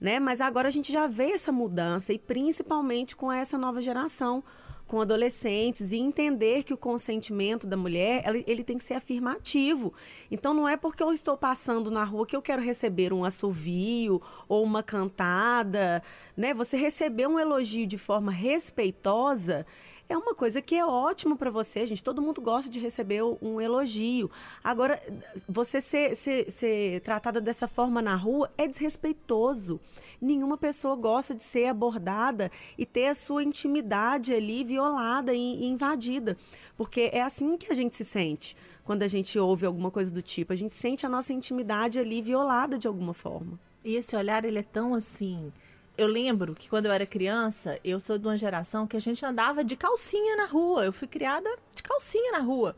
Né? 0.00 0.18
Mas 0.20 0.40
agora 0.40 0.68
a 0.68 0.70
gente 0.70 0.92
já 0.92 1.06
vê 1.06 1.30
essa 1.32 1.52
mudança 1.52 2.12
e 2.12 2.18
principalmente 2.18 3.16
com 3.16 3.30
essa 3.30 3.58
nova 3.58 3.80
geração, 3.80 4.42
com 4.88 5.02
adolescentes 5.02 5.92
e 5.92 5.96
entender 5.98 6.64
que 6.64 6.72
o 6.72 6.76
consentimento 6.76 7.66
da 7.66 7.76
mulher 7.76 8.24
ele, 8.46 8.64
tem 8.64 8.78
que 8.78 8.84
ser 8.84 8.94
afirmativo. 8.94 9.92
Então 10.30 10.54
não 10.54 10.66
é 10.66 10.76
porque 10.76 11.02
eu 11.02 11.12
estou 11.12 11.36
passando 11.36 11.90
na 11.90 12.02
rua 12.04 12.26
que 12.26 12.34
eu 12.34 12.40
quero 12.40 12.62
receber 12.62 13.12
um 13.12 13.24
assovio 13.24 14.20
ou 14.48 14.64
uma 14.64 14.82
cantada, 14.82 16.02
né? 16.34 16.54
Você 16.54 16.76
receber 16.76 17.28
um 17.28 17.38
elogio 17.38 17.86
de 17.86 17.98
forma 17.98 18.32
respeitosa 18.32 19.66
é 20.08 20.16
uma 20.16 20.34
coisa 20.34 20.62
que 20.62 20.74
é 20.74 20.84
ótimo 20.84 21.36
para 21.36 21.50
você, 21.50 21.86
gente. 21.86 22.02
Todo 22.02 22.22
mundo 22.22 22.40
gosta 22.40 22.70
de 22.70 22.80
receber 22.80 23.22
um 23.22 23.60
elogio. 23.60 24.30
Agora, 24.64 25.00
você 25.46 25.80
ser, 25.80 26.16
ser, 26.16 26.50
ser 26.50 27.00
tratada 27.02 27.40
dessa 27.40 27.68
forma 27.68 28.00
na 28.00 28.16
rua 28.16 28.50
é 28.56 28.66
desrespeitoso. 28.66 29.78
Nenhuma 30.20 30.56
pessoa 30.56 30.96
gosta 30.96 31.34
de 31.34 31.42
ser 31.42 31.66
abordada 31.66 32.50
e 32.76 32.86
ter 32.86 33.08
a 33.08 33.14
sua 33.14 33.42
intimidade 33.42 34.32
ali 34.32 34.64
violada 34.64 35.34
e, 35.34 35.62
e 35.62 35.66
invadida. 35.66 36.36
Porque 36.76 37.10
é 37.12 37.22
assim 37.22 37.58
que 37.58 37.70
a 37.70 37.74
gente 37.74 37.94
se 37.94 38.04
sente 38.04 38.56
quando 38.84 39.02
a 39.02 39.08
gente 39.08 39.38
ouve 39.38 39.66
alguma 39.66 39.90
coisa 39.90 40.10
do 40.10 40.22
tipo. 40.22 40.54
A 40.54 40.56
gente 40.56 40.72
sente 40.72 41.04
a 41.04 41.08
nossa 41.08 41.34
intimidade 41.34 41.98
ali 41.98 42.22
violada 42.22 42.78
de 42.78 42.88
alguma 42.88 43.12
forma. 43.12 43.60
E 43.84 43.94
esse 43.94 44.16
olhar, 44.16 44.44
ele 44.44 44.58
é 44.58 44.62
tão 44.62 44.94
assim 44.94 45.52
eu 45.98 46.06
lembro 46.06 46.54
que 46.54 46.68
quando 46.68 46.86
eu 46.86 46.92
era 46.92 47.04
criança, 47.04 47.78
eu 47.82 47.98
sou 47.98 48.16
de 48.16 48.24
uma 48.24 48.36
geração 48.36 48.86
que 48.86 48.96
a 48.96 49.00
gente 49.00 49.26
andava 49.26 49.64
de 49.64 49.76
calcinha 49.76 50.36
na 50.36 50.46
rua. 50.46 50.84
Eu 50.84 50.92
fui 50.92 51.08
criada 51.08 51.50
de 51.74 51.82
calcinha 51.82 52.30
na 52.30 52.38
rua. 52.38 52.76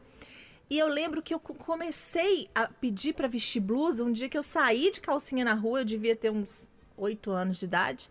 E 0.71 0.79
eu 0.79 0.89
lembro 0.89 1.21
que 1.21 1.35
eu 1.35 1.39
comecei 1.39 2.49
a 2.55 2.67
pedir 2.67 3.13
para 3.13 3.29
vestir 3.29 3.61
blusa 3.61 4.03
um 4.05 4.11
dia 4.11 4.29
que 4.29 4.39
eu 4.39 4.43
saí 4.43 4.91
de 4.91 5.03
calcinha 5.03 5.45
na 5.45 5.53
rua, 5.53 5.81
eu 5.81 5.85
devia 5.85 6.17
ter 6.17 6.31
uns 6.31 6.67
oito 6.97 7.31
anos 7.31 7.59
de 7.59 7.67
idade, 7.67 8.09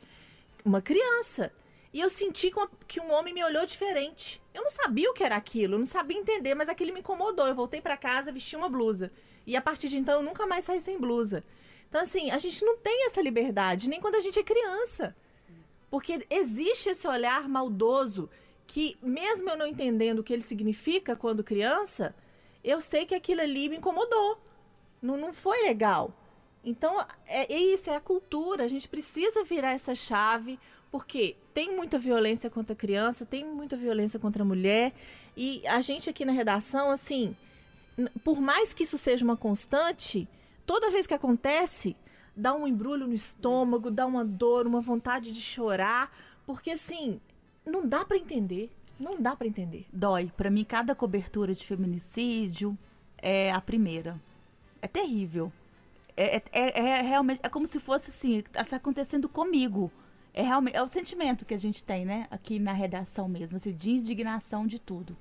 uma 0.63 0.81
criança. 0.81 1.51
E 1.91 2.01
eu 2.01 2.09
senti 2.09 2.51
que 2.87 2.99
um 2.99 3.11
homem 3.11 3.33
me 3.33 3.43
olhou 3.43 3.65
diferente. 3.65 4.39
Eu 4.53 4.61
não 4.61 4.69
sabia 4.69 5.09
o 5.09 5.13
que 5.13 5.23
era 5.23 5.37
aquilo, 5.37 5.73
eu 5.73 5.79
não 5.79 5.85
sabia 5.85 6.19
entender, 6.19 6.53
mas 6.53 6.69
aquilo 6.69 6.93
me 6.93 6.99
incomodou. 6.99 7.47
Eu 7.47 7.55
voltei 7.55 7.81
para 7.81 7.97
casa, 7.97 8.31
vesti 8.31 8.55
uma 8.55 8.69
blusa. 8.69 9.11
E 9.47 9.55
a 9.55 9.61
partir 9.61 9.89
de 9.89 9.97
então 9.97 10.15
eu 10.19 10.23
nunca 10.23 10.45
mais 10.45 10.65
saí 10.65 10.79
sem 10.79 10.99
blusa. 10.99 11.43
Então, 11.89 12.01
assim, 12.01 12.29
a 12.29 12.37
gente 12.37 12.63
não 12.63 12.77
tem 12.77 13.07
essa 13.07 13.21
liberdade, 13.21 13.89
nem 13.89 13.99
quando 13.99 14.15
a 14.15 14.19
gente 14.19 14.39
é 14.39 14.43
criança. 14.43 15.15
Porque 15.89 16.25
existe 16.29 16.89
esse 16.89 17.07
olhar 17.07 17.49
maldoso 17.49 18.29
que, 18.67 18.95
mesmo 19.01 19.49
eu 19.49 19.57
não 19.57 19.65
entendendo 19.65 20.19
o 20.19 20.23
que 20.23 20.31
ele 20.31 20.43
significa 20.43 21.15
quando 21.15 21.43
criança, 21.43 22.15
eu 22.63 22.79
sei 22.79 23.05
que 23.05 23.15
aquilo 23.15 23.41
ali 23.41 23.67
me 23.67 23.77
incomodou. 23.77 24.37
Não, 25.01 25.17
não 25.17 25.33
foi 25.33 25.63
legal. 25.63 26.13
Então, 26.63 26.99
é, 27.25 27.51
é 27.51 27.57
isso, 27.57 27.89
é 27.89 27.95
a 27.95 27.99
cultura. 27.99 28.63
A 28.63 28.67
gente 28.67 28.87
precisa 28.87 29.43
virar 29.43 29.71
essa 29.71 29.95
chave, 29.95 30.59
porque 30.91 31.35
tem 31.53 31.75
muita 31.75 31.97
violência 31.97 32.49
contra 32.49 32.73
a 32.73 32.75
criança, 32.75 33.25
tem 33.25 33.43
muita 33.43 33.75
violência 33.75 34.19
contra 34.19 34.43
a 34.43 34.45
mulher. 34.45 34.93
E 35.35 35.65
a 35.67 35.81
gente 35.81 36.07
aqui 36.07 36.23
na 36.23 36.31
redação, 36.31 36.91
assim, 36.91 37.35
por 38.23 38.39
mais 38.39 38.73
que 38.73 38.83
isso 38.83 38.97
seja 38.97 39.25
uma 39.25 39.37
constante, 39.37 40.27
toda 40.69 40.91
vez 40.91 41.07
que 41.07 41.15
acontece, 41.15 41.97
dá 42.35 42.53
um 42.53 42.67
embrulho 42.67 43.07
no 43.07 43.13
estômago, 43.15 43.89
dá 43.89 44.05
uma 44.05 44.23
dor, 44.23 44.67
uma 44.67 44.79
vontade 44.79 45.33
de 45.33 45.41
chorar, 45.41 46.15
porque 46.45 46.69
assim, 46.69 47.19
não 47.65 47.87
dá 47.87 48.05
para 48.05 48.17
entender. 48.17 48.69
Não 48.99 49.19
dá 49.19 49.35
para 49.35 49.47
entender. 49.47 49.87
Dói. 49.91 50.31
Para 50.37 50.51
mim, 50.51 50.63
cada 50.63 50.93
cobertura 50.93 51.55
de 51.55 51.65
feminicídio 51.65 52.77
é 53.17 53.51
a 53.51 53.59
primeira. 53.59 54.21
É 54.79 54.87
terrível. 54.87 55.51
É, 56.15 56.35
é, 56.35 56.43
é, 56.51 56.79
é 56.79 57.01
realmente. 57.01 57.39
É 57.41 57.49
como 57.49 57.65
se 57.65 57.79
fosse 57.79 58.11
assim, 58.11 58.41
tá 58.41 58.75
acontecendo 58.75 59.27
comigo. 59.27 59.91
É 60.35 60.43
realmente. 60.43 60.75
É 60.75 60.83
o 60.83 60.87
sentimento 60.87 61.45
que 61.45 61.55
a 61.55 61.59
gente 61.59 61.83
tem, 61.83 62.05
né? 62.05 62.27
Aqui 62.29 62.59
na 62.59 62.73
redação 62.73 63.27
mesmo, 63.27 63.57
assim, 63.57 63.73
de 63.73 63.89
indignação 63.89 64.67
de 64.67 64.77
tudo. 64.77 65.17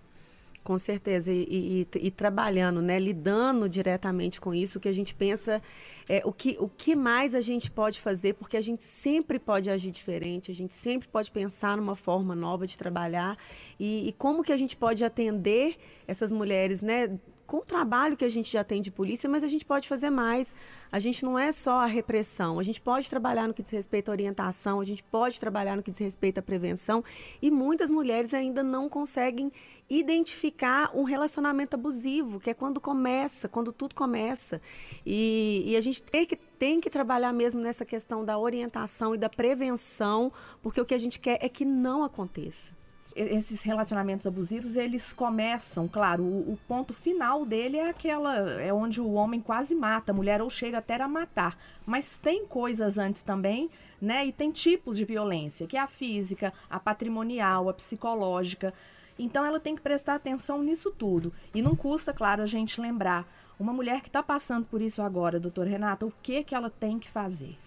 Com 0.68 0.76
certeza, 0.76 1.32
e, 1.32 1.86
e, 1.94 1.98
e, 1.98 2.10
trabalhando, 2.10 2.82
né, 2.82 2.98
lidando 2.98 3.66
diretamente 3.70 4.38
com 4.38 4.52
isso, 4.52 4.78
que 4.78 4.86
a 4.86 4.92
gente 4.92 5.14
pensa 5.14 5.62
é, 6.06 6.20
o, 6.26 6.30
que, 6.30 6.58
o 6.60 6.68
que 6.68 6.94
mais 6.94 7.34
a 7.34 7.40
gente 7.40 7.70
pode 7.70 7.98
fazer, 7.98 8.34
porque 8.34 8.54
a 8.54 8.60
gente 8.60 8.82
sempre 8.82 9.38
pode 9.38 9.70
agir 9.70 9.90
diferente, 9.90 10.50
a 10.50 10.54
gente 10.54 10.74
sempre 10.74 11.08
pode 11.08 11.30
pensar 11.30 11.74
numa 11.78 11.96
forma 11.96 12.34
nova 12.34 12.66
de 12.66 12.76
trabalhar 12.76 13.38
e, 13.80 14.10
e 14.10 14.12
como 14.12 14.44
que 14.44 14.52
a 14.52 14.58
gente 14.58 14.76
pode 14.76 15.02
atender 15.02 15.78
essas 16.06 16.30
mulheres, 16.30 16.82
né, 16.82 17.18
com 17.48 17.56
o 17.56 17.62
trabalho 17.62 18.14
que 18.14 18.26
a 18.26 18.28
gente 18.28 18.52
já 18.52 18.62
tem 18.62 18.82
de 18.82 18.90
polícia, 18.90 19.26
mas 19.26 19.42
a 19.42 19.46
gente 19.46 19.64
pode 19.64 19.88
fazer 19.88 20.10
mais. 20.10 20.54
A 20.92 20.98
gente 20.98 21.24
não 21.24 21.38
é 21.38 21.50
só 21.50 21.80
a 21.80 21.86
repressão, 21.86 22.58
a 22.58 22.62
gente 22.62 22.78
pode 22.78 23.08
trabalhar 23.08 23.48
no 23.48 23.54
que 23.54 23.62
diz 23.62 23.70
respeito 23.70 24.10
à 24.10 24.12
orientação, 24.12 24.80
a 24.80 24.84
gente 24.84 25.02
pode 25.02 25.40
trabalhar 25.40 25.74
no 25.74 25.82
que 25.82 25.90
diz 25.90 25.98
respeito 25.98 26.38
à 26.38 26.42
prevenção, 26.42 27.02
e 27.40 27.50
muitas 27.50 27.88
mulheres 27.88 28.34
ainda 28.34 28.62
não 28.62 28.86
conseguem 28.86 29.50
identificar 29.88 30.90
um 30.94 31.04
relacionamento 31.04 31.74
abusivo, 31.74 32.38
que 32.38 32.50
é 32.50 32.54
quando 32.54 32.78
começa, 32.78 33.48
quando 33.48 33.72
tudo 33.72 33.94
começa. 33.94 34.60
E, 35.06 35.64
e 35.68 35.74
a 35.74 35.80
gente 35.80 36.02
tem 36.02 36.26
que, 36.26 36.36
tem 36.36 36.78
que 36.82 36.90
trabalhar 36.90 37.32
mesmo 37.32 37.62
nessa 37.62 37.86
questão 37.86 38.22
da 38.22 38.38
orientação 38.38 39.14
e 39.14 39.18
da 39.18 39.30
prevenção, 39.30 40.30
porque 40.62 40.82
o 40.82 40.84
que 40.84 40.94
a 40.94 40.98
gente 40.98 41.18
quer 41.18 41.38
é 41.40 41.48
que 41.48 41.64
não 41.64 42.04
aconteça 42.04 42.76
esses 43.18 43.62
relacionamentos 43.62 44.26
abusivos, 44.26 44.76
eles 44.76 45.12
começam, 45.12 45.88
claro, 45.88 46.22
o, 46.22 46.52
o, 46.52 46.58
ponto 46.68 46.94
final 46.94 47.44
dele 47.44 47.76
é 47.76 47.90
aquela, 47.90 48.36
é 48.60 48.72
onde 48.72 49.00
o 49.00 49.12
homem 49.12 49.40
quase 49.40 49.74
mata 49.74 50.12
a 50.12 50.14
mulher 50.14 50.40
ou 50.40 50.48
chega 50.48 50.78
até 50.78 51.00
a 51.00 51.08
matar. 51.08 51.58
Mas 51.84 52.18
tem 52.18 52.46
coisas 52.46 52.98
antes 52.98 53.22
também, 53.22 53.68
né? 54.00 54.26
E 54.26 54.32
tem 54.32 54.50
tipos 54.50 54.96
de 54.96 55.04
violência, 55.04 55.66
que 55.66 55.76
é 55.76 55.80
a 55.80 55.86
física, 55.86 56.52
a 56.70 56.78
patrimonial, 56.78 57.68
a 57.68 57.74
psicológica. 57.74 58.72
Então 59.18 59.44
ela 59.44 59.58
tem 59.58 59.74
que 59.74 59.82
prestar 59.82 60.14
atenção 60.14 60.62
nisso 60.62 60.90
tudo. 60.90 61.32
E 61.54 61.60
não 61.60 61.74
custa, 61.74 62.12
claro, 62.12 62.42
a 62.42 62.46
gente 62.46 62.80
lembrar. 62.80 63.26
Uma 63.58 63.72
mulher 63.72 64.00
que 64.00 64.08
está 64.08 64.22
passando 64.22 64.66
por 64.66 64.80
isso 64.80 65.02
agora, 65.02 65.40
doutor 65.40 65.66
Renata, 65.66 66.06
o 66.06 66.12
que, 66.22 66.44
que 66.44 66.54
ela 66.54 66.70
tem 66.70 66.98
que 66.98 67.08
fazer? 67.08 67.58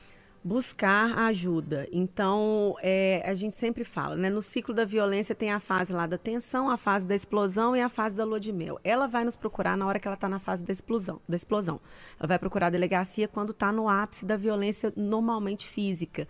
Buscar 0.43 1.17
ajuda. 1.19 1.87
Então, 1.91 2.75
é, 2.81 3.21
a 3.25 3.33
gente 3.33 3.55
sempre 3.55 3.83
fala, 3.83 4.15
né? 4.15 4.29
No 4.29 4.41
ciclo 4.41 4.73
da 4.73 4.83
violência 4.83 5.35
tem 5.35 5.51
a 5.51 5.59
fase 5.59 5.93
lá 5.93 6.07
da 6.07 6.17
tensão, 6.17 6.69
a 6.69 6.77
fase 6.77 7.07
da 7.07 7.13
explosão 7.13 7.75
e 7.75 7.81
a 7.81 7.89
fase 7.89 8.15
da 8.15 8.23
lua 8.23 8.39
de 8.39 8.51
mel. 8.51 8.79
Ela 8.83 9.07
vai 9.07 9.23
nos 9.23 9.35
procurar 9.35 9.77
na 9.77 9.85
hora 9.85 9.99
que 9.99 10.07
ela 10.07 10.15
está 10.15 10.27
na 10.27 10.39
fase 10.39 10.63
da 10.63 10.73
explosão, 10.73 11.21
da 11.29 11.35
explosão. 11.35 11.79
Ela 12.19 12.27
vai 12.27 12.39
procurar 12.39 12.67
a 12.67 12.71
delegacia 12.71 13.27
quando 13.27 13.51
está 13.51 13.71
no 13.71 13.87
ápice 13.87 14.25
da 14.25 14.35
violência 14.35 14.91
normalmente 14.95 15.67
física. 15.67 16.27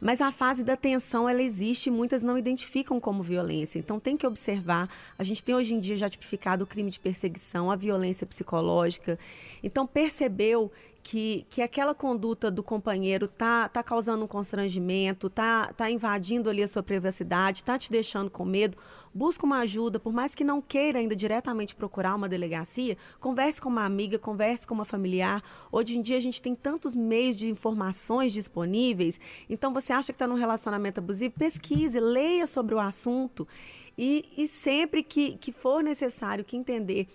Mas 0.00 0.20
a 0.20 0.32
fase 0.32 0.64
da 0.64 0.76
tensão, 0.76 1.28
ela 1.28 1.40
existe 1.40 1.88
muitas 1.88 2.24
não 2.24 2.36
identificam 2.36 2.98
como 2.98 3.22
violência. 3.22 3.78
Então 3.78 4.00
tem 4.00 4.16
que 4.16 4.26
observar. 4.26 4.90
A 5.16 5.22
gente 5.22 5.44
tem 5.44 5.54
hoje 5.54 5.74
em 5.74 5.78
dia 5.78 5.96
já 5.96 6.08
tipificado 6.08 6.64
o 6.64 6.66
crime 6.66 6.90
de 6.90 6.98
perseguição, 6.98 7.70
a 7.70 7.76
violência 7.76 8.26
psicológica. 8.26 9.16
Então 9.62 9.86
percebeu 9.86 10.72
que, 11.02 11.44
que 11.50 11.60
aquela 11.60 11.94
conduta 11.94 12.50
do 12.50 12.62
companheiro 12.62 13.26
tá, 13.26 13.68
tá 13.68 13.82
causando 13.82 14.24
um 14.24 14.28
constrangimento, 14.28 15.28
tá, 15.28 15.72
tá 15.72 15.90
invadindo 15.90 16.48
ali 16.48 16.62
a 16.62 16.68
sua 16.68 16.82
privacidade, 16.82 17.64
tá 17.64 17.76
te 17.76 17.90
deixando 17.90 18.30
com 18.30 18.44
medo, 18.44 18.78
busca 19.12 19.44
uma 19.44 19.58
ajuda, 19.58 19.98
por 19.98 20.12
mais 20.12 20.34
que 20.34 20.44
não 20.44 20.62
queira 20.62 21.00
ainda 21.00 21.16
diretamente 21.16 21.74
procurar 21.74 22.14
uma 22.14 22.28
delegacia, 22.28 22.96
converse 23.18 23.60
com 23.60 23.68
uma 23.68 23.84
amiga, 23.84 24.18
converse 24.18 24.66
com 24.66 24.74
uma 24.74 24.84
familiar. 24.84 25.42
Hoje 25.72 25.98
em 25.98 26.02
dia 26.02 26.16
a 26.16 26.20
gente 26.20 26.40
tem 26.40 26.54
tantos 26.54 26.94
meios 26.94 27.36
de 27.36 27.50
informações 27.50 28.32
disponíveis, 28.32 29.18
então 29.50 29.72
você 29.72 29.92
acha 29.92 30.12
que 30.12 30.16
está 30.16 30.26
num 30.26 30.36
relacionamento 30.36 31.00
abusivo, 31.00 31.34
pesquise, 31.36 31.98
leia 31.98 32.46
sobre 32.46 32.74
o 32.74 32.78
assunto 32.78 33.46
e, 33.98 34.24
e 34.38 34.46
sempre 34.46 35.02
que, 35.02 35.36
que 35.36 35.50
for 35.50 35.82
necessário 35.82 36.44
que 36.44 36.56
entender 36.56 37.08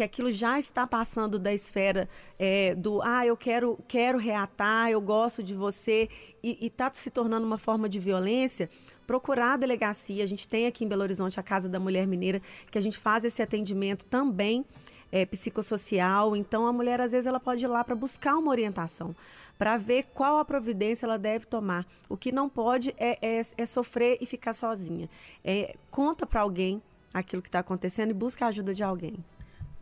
que 0.00 0.04
aquilo 0.04 0.30
já 0.30 0.58
está 0.58 0.86
passando 0.86 1.38
da 1.38 1.52
esfera 1.52 2.08
é, 2.38 2.74
do 2.74 3.02
ah, 3.02 3.26
eu 3.26 3.36
quero, 3.36 3.78
quero 3.86 4.16
reatar, 4.16 4.88
eu 4.88 4.98
gosto 4.98 5.42
de 5.42 5.54
você, 5.54 6.08
e 6.42 6.56
está 6.62 6.90
se 6.90 7.10
tornando 7.10 7.46
uma 7.46 7.58
forma 7.58 7.86
de 7.86 7.98
violência, 7.98 8.70
procurar 9.06 9.52
a 9.52 9.56
delegacia. 9.58 10.22
A 10.24 10.26
gente 10.26 10.48
tem 10.48 10.66
aqui 10.66 10.86
em 10.86 10.88
Belo 10.88 11.02
Horizonte 11.02 11.38
a 11.38 11.42
Casa 11.42 11.68
da 11.68 11.78
Mulher 11.78 12.06
Mineira, 12.06 12.40
que 12.70 12.78
a 12.78 12.80
gente 12.80 12.96
faz 12.96 13.26
esse 13.26 13.42
atendimento 13.42 14.06
também 14.06 14.64
é, 15.12 15.26
psicossocial. 15.26 16.34
Então, 16.34 16.66
a 16.66 16.72
mulher, 16.72 16.98
às 16.98 17.12
vezes, 17.12 17.26
ela 17.26 17.38
pode 17.38 17.62
ir 17.62 17.68
lá 17.68 17.84
para 17.84 17.94
buscar 17.94 18.38
uma 18.38 18.50
orientação 18.50 19.14
para 19.58 19.76
ver 19.76 20.06
qual 20.14 20.38
a 20.38 20.44
providência 20.46 21.04
ela 21.04 21.18
deve 21.18 21.44
tomar. 21.44 21.86
O 22.08 22.16
que 22.16 22.32
não 22.32 22.48
pode 22.48 22.94
é, 22.96 23.18
é, 23.20 23.42
é 23.58 23.66
sofrer 23.66 24.16
e 24.18 24.24
ficar 24.24 24.54
sozinha. 24.54 25.10
É, 25.44 25.76
conta 25.90 26.24
para 26.24 26.40
alguém 26.40 26.82
aquilo 27.12 27.42
que 27.42 27.48
está 27.48 27.58
acontecendo 27.58 28.12
e 28.12 28.14
busca 28.14 28.46
a 28.46 28.48
ajuda 28.48 28.72
de 28.72 28.82
alguém. 28.82 29.22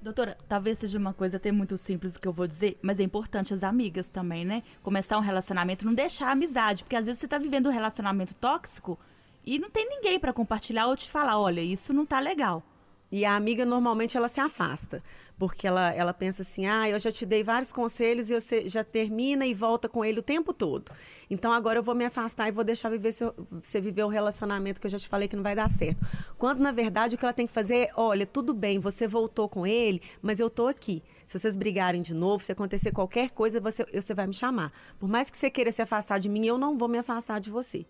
Doutora, 0.00 0.38
talvez 0.48 0.78
seja 0.78 0.96
uma 0.96 1.12
coisa 1.12 1.38
até 1.38 1.50
muito 1.50 1.76
simples 1.76 2.16
que 2.16 2.28
eu 2.28 2.32
vou 2.32 2.46
dizer, 2.46 2.78
mas 2.80 3.00
é 3.00 3.02
importante 3.02 3.52
as 3.52 3.64
amigas 3.64 4.08
também, 4.08 4.44
né? 4.44 4.62
Começar 4.80 5.18
um 5.18 5.22
relacionamento, 5.22 5.84
não 5.84 5.92
deixar 5.92 6.28
a 6.28 6.32
amizade, 6.32 6.84
porque 6.84 6.94
às 6.94 7.06
vezes 7.06 7.18
você 7.18 7.26
está 7.26 7.36
vivendo 7.36 7.68
um 7.68 7.72
relacionamento 7.72 8.32
tóxico 8.36 8.96
e 9.44 9.58
não 9.58 9.68
tem 9.68 9.88
ninguém 9.88 10.20
para 10.20 10.32
compartilhar 10.32 10.86
ou 10.86 10.94
te 10.94 11.10
falar, 11.10 11.40
olha, 11.40 11.60
isso 11.60 11.92
não 11.92 12.06
tá 12.06 12.20
legal. 12.20 12.62
E 13.10 13.24
a 13.24 13.34
amiga 13.34 13.64
normalmente 13.64 14.16
ela 14.16 14.28
se 14.28 14.40
afasta, 14.40 15.02
porque 15.38 15.66
ela, 15.66 15.92
ela 15.94 16.12
pensa 16.12 16.42
assim: 16.42 16.66
ah, 16.66 16.88
eu 16.88 16.98
já 16.98 17.12
te 17.12 17.24
dei 17.24 17.42
vários 17.42 17.70
conselhos 17.70 18.30
e 18.30 18.40
você 18.40 18.66
já 18.68 18.82
termina 18.82 19.46
e 19.46 19.54
volta 19.54 19.88
com 19.88 20.04
ele 20.04 20.18
o 20.18 20.22
tempo 20.22 20.52
todo. 20.52 20.90
Então 21.30 21.52
agora 21.52 21.78
eu 21.78 21.82
vou 21.82 21.94
me 21.94 22.04
afastar 22.04 22.48
e 22.48 22.50
vou 22.50 22.64
deixar 22.64 22.88
viver 22.90 23.12
seu, 23.12 23.34
você 23.62 23.80
viver 23.80 24.02
o 24.02 24.08
relacionamento 24.08 24.80
que 24.80 24.86
eu 24.86 24.90
já 24.90 24.98
te 24.98 25.08
falei 25.08 25.28
que 25.28 25.36
não 25.36 25.42
vai 25.42 25.54
dar 25.54 25.70
certo. 25.70 26.04
Quando 26.36 26.60
na 26.60 26.72
verdade 26.72 27.14
o 27.14 27.18
que 27.18 27.24
ela 27.24 27.32
tem 27.32 27.46
que 27.46 27.52
fazer 27.52 27.76
é: 27.76 27.90
olha, 27.94 28.26
tudo 28.26 28.52
bem, 28.52 28.78
você 28.78 29.06
voltou 29.06 29.48
com 29.48 29.66
ele, 29.66 30.02
mas 30.20 30.40
eu 30.40 30.50
tô 30.50 30.66
aqui. 30.66 31.02
Se 31.26 31.38
vocês 31.38 31.56
brigarem 31.56 32.00
de 32.00 32.14
novo, 32.14 32.42
se 32.42 32.50
acontecer 32.50 32.90
qualquer 32.90 33.30
coisa, 33.30 33.60
você, 33.60 33.84
você 33.92 34.14
vai 34.14 34.26
me 34.26 34.34
chamar. 34.34 34.72
Por 34.98 35.08
mais 35.08 35.28
que 35.28 35.36
você 35.36 35.50
queira 35.50 35.70
se 35.70 35.82
afastar 35.82 36.18
de 36.18 36.28
mim, 36.28 36.46
eu 36.46 36.56
não 36.56 36.76
vou 36.78 36.88
me 36.88 36.98
afastar 36.98 37.38
de 37.38 37.50
você 37.50 37.86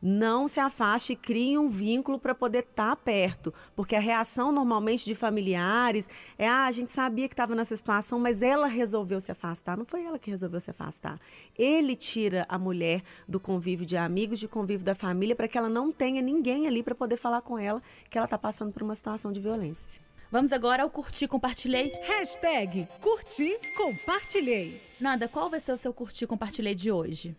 não 0.00 0.46
se 0.46 0.60
afaste 0.60 1.12
e 1.12 1.16
crie 1.16 1.56
um 1.56 1.68
vínculo 1.68 2.18
para 2.18 2.34
poder 2.34 2.60
estar 2.60 2.90
tá 2.90 2.96
perto. 2.96 3.52
Porque 3.74 3.96
a 3.96 4.00
reação 4.00 4.52
normalmente 4.52 5.04
de 5.04 5.14
familiares 5.14 6.08
é: 6.38 6.48
ah, 6.48 6.66
a 6.66 6.72
gente 6.72 6.90
sabia 6.90 7.28
que 7.28 7.34
estava 7.34 7.54
nessa 7.54 7.76
situação, 7.76 8.18
mas 8.18 8.42
ela 8.42 8.66
resolveu 8.66 9.20
se 9.20 9.32
afastar. 9.32 9.76
Não 9.76 9.84
foi 9.84 10.04
ela 10.04 10.18
que 10.18 10.30
resolveu 10.30 10.60
se 10.60 10.70
afastar. 10.70 11.18
Ele 11.56 11.96
tira 11.96 12.44
a 12.48 12.58
mulher 12.58 13.02
do 13.26 13.40
convívio 13.40 13.86
de 13.86 13.96
amigos, 13.96 14.38
de 14.38 14.48
convívio 14.48 14.84
da 14.84 14.94
família, 14.94 15.34
para 15.34 15.48
que 15.48 15.56
ela 15.56 15.68
não 15.68 15.90
tenha 15.90 16.20
ninguém 16.20 16.66
ali 16.66 16.82
para 16.82 16.94
poder 16.94 17.16
falar 17.16 17.40
com 17.40 17.58
ela 17.58 17.82
que 18.10 18.18
ela 18.18 18.26
está 18.26 18.38
passando 18.38 18.72
por 18.72 18.82
uma 18.82 18.94
situação 18.94 19.32
de 19.32 19.40
violência. 19.40 20.04
Vamos 20.30 20.52
agora 20.52 20.82
ao 20.82 20.90
curtir, 20.90 21.28
compartilhei. 21.28 21.92
Hashtag 22.02 22.88
curti, 23.00 23.56
compartilhei. 23.76 24.80
Nada, 25.00 25.28
qual 25.28 25.48
vai 25.48 25.60
ser 25.60 25.72
o 25.72 25.76
seu 25.76 25.94
curtir, 25.94 26.26
compartilhei 26.26 26.74
de 26.74 26.90
hoje? 26.90 27.36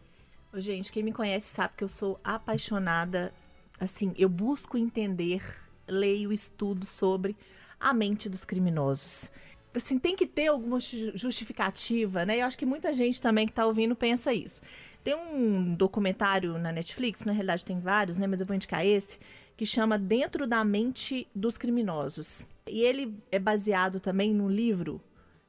Gente, 0.57 0.91
quem 0.91 1.03
me 1.03 1.11
conhece 1.11 1.53
sabe 1.53 1.73
que 1.75 1.83
eu 1.83 1.89
sou 1.89 2.19
apaixonada. 2.23 3.33
Assim, 3.79 4.13
eu 4.17 4.29
busco 4.29 4.77
entender, 4.77 5.43
leio, 5.85 6.31
estudo 6.31 6.85
sobre 6.85 7.35
a 7.77 7.93
mente 7.93 8.29
dos 8.29 8.45
criminosos. 8.45 9.29
Assim, 9.75 9.99
tem 9.99 10.15
que 10.15 10.25
ter 10.25 10.47
alguma 10.47 10.79
justificativa, 10.79 12.25
né? 12.25 12.39
Eu 12.39 12.45
acho 12.45 12.57
que 12.57 12.65
muita 12.65 12.93
gente 12.93 13.21
também 13.21 13.45
que 13.45 13.51
está 13.51 13.65
ouvindo 13.65 13.95
pensa 13.95 14.33
isso. 14.33 14.61
Tem 15.03 15.13
um 15.13 15.75
documentário 15.75 16.57
na 16.57 16.71
Netflix, 16.71 17.25
na 17.25 17.33
realidade 17.33 17.65
tem 17.65 17.79
vários, 17.79 18.17
né? 18.17 18.25
Mas 18.25 18.39
eu 18.39 18.47
vou 18.47 18.55
indicar 18.55 18.85
esse, 18.85 19.19
que 19.57 19.65
chama 19.65 19.97
Dentro 19.97 20.47
da 20.47 20.63
Mente 20.63 21.27
dos 21.35 21.57
Criminosos. 21.57 22.47
E 22.65 22.81
ele 22.81 23.13
é 23.29 23.37
baseado 23.37 23.99
também 23.99 24.33
num 24.33 24.49
livro 24.49 25.01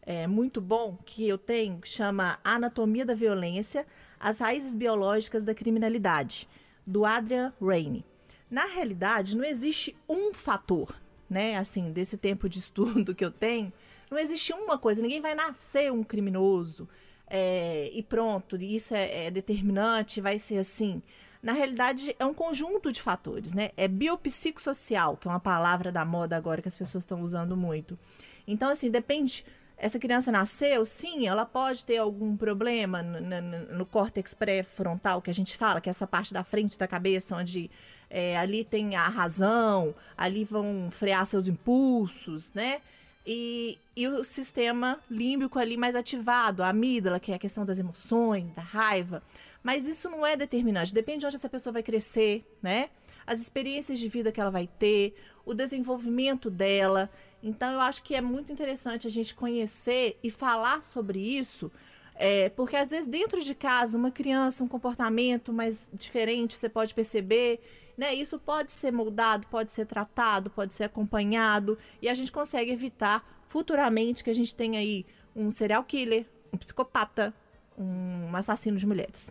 é, 0.07 0.27
muito 0.27 0.61
bom 0.61 0.97
que 1.05 1.27
eu 1.27 1.37
tenho, 1.37 1.81
que 1.81 1.89
chama 1.89 2.39
Anatomia 2.45 3.05
da 3.05 3.15
Violência, 3.15 3.85
as 4.19 4.39
Raízes 4.39 4.75
Biológicas 4.75 5.43
da 5.43 5.53
Criminalidade, 5.53 6.49
do 6.87 7.05
Adrian 7.05 7.53
Rainey. 7.61 8.05
Na 8.49 8.67
realidade, 8.67 9.37
não 9.37 9.45
existe 9.45 9.97
um 10.09 10.33
fator, 10.33 10.95
né? 11.29 11.57
Assim, 11.57 11.91
desse 11.91 12.17
tempo 12.17 12.49
de 12.49 12.61
estudo 12.61 13.15
que 13.15 13.25
eu 13.25 13.33
tenho, 13.33 13.73
não 14.09 14.17
existe 14.17 14.53
uma 14.53 14.79
coisa. 14.79 15.03
Ninguém 15.03 15.21
vai 15.21 15.35
nascer 15.35 15.93
um 15.93 16.05
criminoso 16.05 16.89
é, 17.29 17.91
e 17.93 18.03
pronto, 18.03 18.57
isso 18.57 18.95
é, 18.95 19.27
é 19.27 19.31
determinante, 19.31 20.21
vai 20.21 20.39
ser 20.39 20.59
assim. 20.59 21.03
Na 21.43 21.53
realidade, 21.53 22.15
é 22.19 22.25
um 22.25 22.35
conjunto 22.35 22.91
de 22.91 23.03
fatores, 23.03 23.53
né? 23.53 23.71
É 23.77 23.87
biopsicossocial, 23.87 25.17
que 25.17 25.29
é 25.29 25.31
uma 25.31 25.41
palavra 25.41 25.93
da 25.93 26.05
moda 26.05 26.37
agora 26.37 26.63
que 26.63 26.69
as 26.69 26.79
pessoas 26.79 27.03
estão 27.03 27.23
usando 27.23 27.57
muito. 27.57 27.99
Então, 28.47 28.71
assim, 28.71 28.91
depende 28.91 29.45
essa 29.77 29.99
criança 29.99 30.33
nasceu, 30.33 30.85
sim, 30.85 31.27
ela 31.27 31.45
pode 31.45 31.85
ter 31.85 31.99
algum 31.99 32.37
problema 32.37 33.03
no, 33.03 33.21
no, 33.21 33.79
no 33.79 33.87
córtex 33.87 34.33
pré-frontal, 34.33 35.21
que 35.21 35.31
a 35.31 35.35
gente 35.35 35.57
fala, 35.57 35.81
que 35.81 35.89
é 35.89 35.91
essa 35.91 36.07
parte 36.07 36.33
da 36.33 36.43
frente 36.43 36.79
da 36.79 36.89
cabeça, 36.89 37.37
onde 37.37 37.71
é, 38.09 38.39
ali 38.39 38.65
tem 38.65 38.97
a 38.97 39.09
razão, 39.09 39.95
ali 40.17 40.45
vão 40.45 40.89
frear 40.91 41.27
seus 41.27 41.47
impulsos, 41.47 42.53
né? 42.55 42.81
E, 43.27 43.79
e 43.97 44.07
o 44.07 44.23
sistema 44.23 45.01
límbico 45.11 45.59
ali 45.59 45.77
mais 45.77 45.97
ativado, 45.97 46.63
a 46.63 46.69
amígdala, 46.69 47.19
que 47.19 47.33
é 47.33 47.35
a 47.35 47.39
questão 47.39 47.65
das 47.65 47.79
emoções, 47.79 48.53
da 48.53 48.63
raiva. 48.63 49.23
Mas 49.63 49.85
isso 49.85 50.09
não 50.09 50.25
é 50.25 50.37
determinante, 50.37 50.95
depende 50.95 51.21
de 51.21 51.27
onde 51.27 51.37
essa 51.37 51.49
pessoa 51.49 51.73
vai 51.73 51.83
crescer, 51.83 52.47
né? 52.63 52.89
As 53.27 53.41
experiências 53.41 53.99
de 53.99 54.09
vida 54.09 54.31
que 54.31 54.41
ela 54.41 54.51
vai 54.51 54.69
ter, 54.69 55.17
o 55.45 55.53
desenvolvimento 55.53 56.49
dela. 56.49 57.11
Então, 57.47 57.71
eu 57.71 57.81
acho 57.81 58.03
que 58.03 58.17
é 58.17 58.21
muito 58.21 58.53
interessante 58.53 59.07
a 59.07 59.11
gente 59.11 59.33
conhecer 59.33 60.19
e 60.21 60.29
falar 60.29 60.83
sobre 60.83 61.21
isso, 61.21 61.71
é, 62.17 62.49
porque 62.49 62.75
às 62.75 62.91
vezes 62.91 63.07
dentro 63.07 63.41
de 63.41 63.55
casa, 63.55 63.97
uma 63.97 64.11
criança, 64.11 64.65
um 64.65 64.69
comportamento 64.69 65.53
mais 65.53 65.89
diferente, 65.93 66.57
você 66.57 66.69
pode 66.69 66.93
perceber, 66.93 67.61
né? 67.97 68.13
Isso 68.13 68.37
pode 68.37 68.73
ser 68.73 68.91
moldado, 68.91 69.47
pode 69.47 69.71
ser 69.71 69.87
tratado, 69.87 70.51
pode 70.51 70.75
ser 70.75 70.85
acompanhado, 70.85 71.79
e 72.03 72.09
a 72.09 72.15
gente 72.15 72.33
consegue 72.33 72.73
evitar 72.73 73.25
futuramente 73.47 74.25
que 74.25 74.31
a 74.31 74.35
gente 74.35 74.53
tenha 74.53 74.81
aí 74.81 75.07
um 75.37 75.49
serial 75.49 75.85
killer, 75.85 76.27
um 76.53 76.57
psicopata, 76.57 77.33
um 77.79 78.35
assassino 78.35 78.77
de 78.77 78.87
mulheres. 78.89 79.31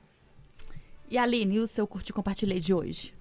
E 1.10 1.17
Aline, 1.17 1.60
o 1.60 1.67
seu 1.67 1.86
curti 1.86 2.13
compartilhei 2.13 2.62
de 2.62 2.73
hoje? 2.73 3.13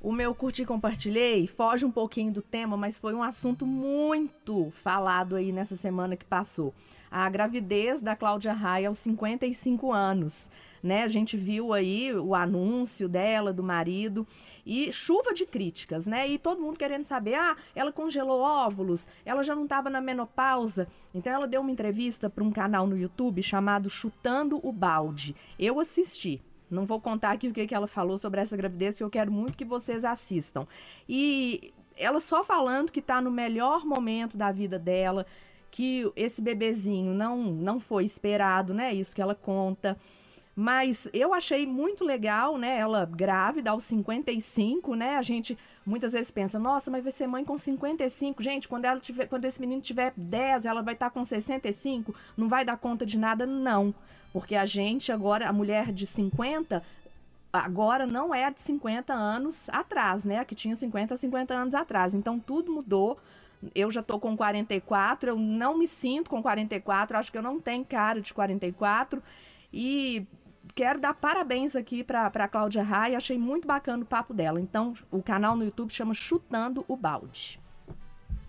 O 0.00 0.12
meu 0.12 0.32
curti 0.32 0.64
compartilhei 0.64 1.48
foge 1.48 1.84
um 1.84 1.90
pouquinho 1.90 2.32
do 2.32 2.40
tema, 2.40 2.76
mas 2.76 3.00
foi 3.00 3.12
um 3.14 3.22
assunto 3.22 3.66
muito 3.66 4.70
falado 4.70 5.34
aí 5.34 5.50
nessa 5.50 5.74
semana 5.74 6.16
que 6.16 6.24
passou. 6.24 6.72
A 7.10 7.28
gravidez 7.28 8.00
da 8.00 8.14
Cláudia 8.14 8.52
Raia 8.52 8.86
aos 8.86 8.98
55 8.98 9.92
anos. 9.92 10.48
Né? 10.80 11.02
A 11.02 11.08
gente 11.08 11.36
viu 11.36 11.72
aí 11.72 12.14
o 12.14 12.32
anúncio 12.32 13.08
dela, 13.08 13.52
do 13.52 13.64
marido, 13.64 14.24
e 14.64 14.92
chuva 14.92 15.34
de 15.34 15.44
críticas, 15.44 16.06
né? 16.06 16.28
E 16.28 16.38
todo 16.38 16.62
mundo 16.62 16.78
querendo 16.78 17.02
saber: 17.02 17.34
ah, 17.34 17.56
ela 17.74 17.90
congelou 17.90 18.40
óvulos, 18.40 19.08
ela 19.24 19.42
já 19.42 19.56
não 19.56 19.64
estava 19.64 19.90
na 19.90 20.00
menopausa. 20.00 20.86
Então 21.12 21.32
ela 21.32 21.48
deu 21.48 21.60
uma 21.60 21.72
entrevista 21.72 22.30
para 22.30 22.44
um 22.44 22.52
canal 22.52 22.86
no 22.86 22.96
YouTube 22.96 23.42
chamado 23.42 23.90
Chutando 23.90 24.60
o 24.62 24.70
Balde. 24.70 25.34
Eu 25.58 25.80
assisti. 25.80 26.40
Não 26.70 26.84
vou 26.84 27.00
contar 27.00 27.32
aqui 27.32 27.48
o 27.48 27.52
que, 27.52 27.66
que 27.66 27.74
ela 27.74 27.86
falou 27.86 28.18
sobre 28.18 28.40
essa 28.40 28.56
gravidez, 28.56 28.94
porque 28.94 29.04
eu 29.04 29.10
quero 29.10 29.32
muito 29.32 29.56
que 29.56 29.64
vocês 29.64 30.04
assistam. 30.04 30.66
E 31.08 31.72
ela 31.96 32.20
só 32.20 32.44
falando 32.44 32.92
que 32.92 33.00
está 33.00 33.20
no 33.20 33.30
melhor 33.30 33.84
momento 33.84 34.36
da 34.36 34.52
vida 34.52 34.78
dela, 34.78 35.26
que 35.70 36.10
esse 36.16 36.40
bebezinho 36.40 37.12
não, 37.12 37.38
não 37.38 37.80
foi 37.80 38.04
esperado, 38.04 38.72
né? 38.72 38.94
Isso 38.94 39.14
que 39.14 39.22
ela 39.22 39.34
conta. 39.34 39.96
Mas 40.60 41.08
eu 41.12 41.32
achei 41.32 41.64
muito 41.66 42.04
legal, 42.04 42.58
né? 42.58 42.78
Ela 42.78 43.04
grávida 43.04 43.70
aos 43.70 43.84
55, 43.84 44.96
né? 44.96 45.14
A 45.14 45.22
gente 45.22 45.56
muitas 45.86 46.12
vezes 46.12 46.32
pensa, 46.32 46.58
nossa, 46.58 46.90
mas 46.90 47.02
vai 47.02 47.12
ser 47.12 47.28
mãe 47.28 47.44
com 47.44 47.56
55. 47.56 48.42
Gente, 48.42 48.66
quando 48.66 48.84
ela 48.84 48.98
tiver, 48.98 49.26
quando 49.26 49.44
esse 49.44 49.60
menino 49.60 49.80
tiver 49.80 50.12
10, 50.16 50.66
ela 50.66 50.82
vai 50.82 50.94
estar 50.94 51.10
tá 51.10 51.10
com 51.10 51.24
65, 51.24 52.12
não 52.36 52.48
vai 52.48 52.64
dar 52.64 52.76
conta 52.76 53.06
de 53.06 53.16
nada, 53.16 53.46
não. 53.46 53.94
Porque 54.38 54.54
a 54.54 54.64
gente 54.64 55.10
agora, 55.10 55.48
a 55.48 55.52
mulher 55.52 55.92
de 55.92 56.06
50, 56.06 56.82
agora 57.52 58.06
não 58.06 58.34
é 58.34 58.44
a 58.44 58.50
de 58.50 58.60
50 58.60 59.12
anos 59.12 59.68
atrás, 59.70 60.24
né? 60.24 60.38
A 60.38 60.44
que 60.44 60.54
tinha 60.54 60.76
50, 60.76 61.16
50 61.16 61.54
anos 61.54 61.74
atrás. 61.74 62.14
Então 62.14 62.38
tudo 62.38 62.72
mudou. 62.72 63.18
Eu 63.74 63.90
já 63.90 64.02
tô 64.02 64.20
com 64.20 64.36
44, 64.36 65.30
eu 65.30 65.36
não 65.36 65.76
me 65.76 65.88
sinto 65.88 66.30
com 66.30 66.40
44, 66.40 67.18
acho 67.18 67.32
que 67.32 67.38
eu 67.38 67.42
não 67.42 67.60
tenho 67.60 67.84
cara 67.84 68.20
de 68.20 68.32
44. 68.32 69.20
E 69.72 70.24
quero 70.74 71.00
dar 71.00 71.12
parabéns 71.14 71.74
aqui 71.74 72.04
para 72.04 72.26
a 72.26 72.48
Cláudia 72.48 72.82
Raia, 72.82 73.16
achei 73.16 73.36
muito 73.36 73.66
bacana 73.66 74.04
o 74.04 74.06
papo 74.06 74.32
dela. 74.32 74.60
Então, 74.60 74.94
o 75.10 75.20
canal 75.20 75.56
no 75.56 75.64
YouTube 75.64 75.90
chama 75.90 76.14
Chutando 76.14 76.84
o 76.86 76.96
Balde. 76.96 77.58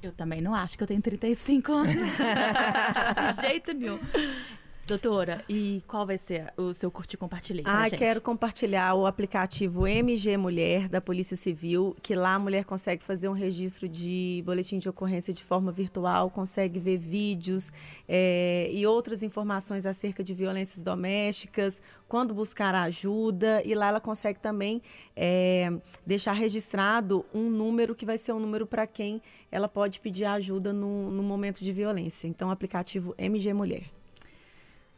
Eu 0.02 0.14
também 0.14 0.40
não 0.40 0.56
acho 0.56 0.78
que 0.78 0.84
eu 0.84 0.88
tenho 0.88 1.02
35 1.02 1.74
anos. 1.74 1.96
De 3.36 3.42
jeito 3.42 3.74
nenhum. 3.74 4.00
Doutora, 4.90 5.46
e 5.48 5.84
qual 5.86 6.04
vai 6.04 6.18
ser 6.18 6.52
o 6.58 6.74
seu 6.74 6.90
curtir 6.90 7.16
compartilhar? 7.16 7.62
Ah, 7.64 7.88
quero 7.92 8.20
compartilhar 8.20 8.96
o 8.96 9.06
aplicativo 9.06 9.86
MG 9.86 10.36
Mulher 10.36 10.90
da 10.90 11.00
Polícia 11.00 11.38
Civil, 11.38 11.96
que 12.02 12.16
lá 12.16 12.34
a 12.34 12.40
mulher 12.40 12.66
consegue 12.66 13.04
fazer 13.04 13.30
um 13.30 13.34
registro 13.34 13.88
de 13.88 14.42
boletim 14.44 14.80
de 14.80 14.90
ocorrência 14.90 15.32
de 15.32 15.44
forma 15.44 15.72
virtual, 15.72 16.32
consegue 16.32 16.80
ver 16.80 16.98
vídeos 16.98 17.72
é, 18.08 18.68
e 18.72 18.84
outras 18.88 19.22
informações 19.22 19.86
acerca 19.86 20.24
de 20.24 20.34
violências 20.34 20.84
domésticas, 20.84 21.80
quando 22.08 22.34
buscar 22.34 22.74
ajuda, 22.74 23.62
e 23.64 23.76
lá 23.76 23.90
ela 23.90 24.02
consegue 24.02 24.40
também 24.40 24.82
é, 25.16 25.72
deixar 26.04 26.34
registrado 26.34 27.24
um 27.32 27.48
número 27.48 27.94
que 27.94 28.08
vai 28.08 28.18
ser 28.18 28.32
um 28.32 28.40
número 28.40 28.66
para 28.66 28.88
quem 28.88 29.22
ela 29.52 29.70
pode 29.70 30.00
pedir 30.00 30.26
ajuda 30.26 30.74
no, 30.74 31.12
no 31.12 31.22
momento 31.22 31.64
de 31.64 31.72
violência. 31.72 32.28
Então, 32.28 32.50
aplicativo 32.50 33.14
MG 33.20 33.54
Mulher. 33.54 33.99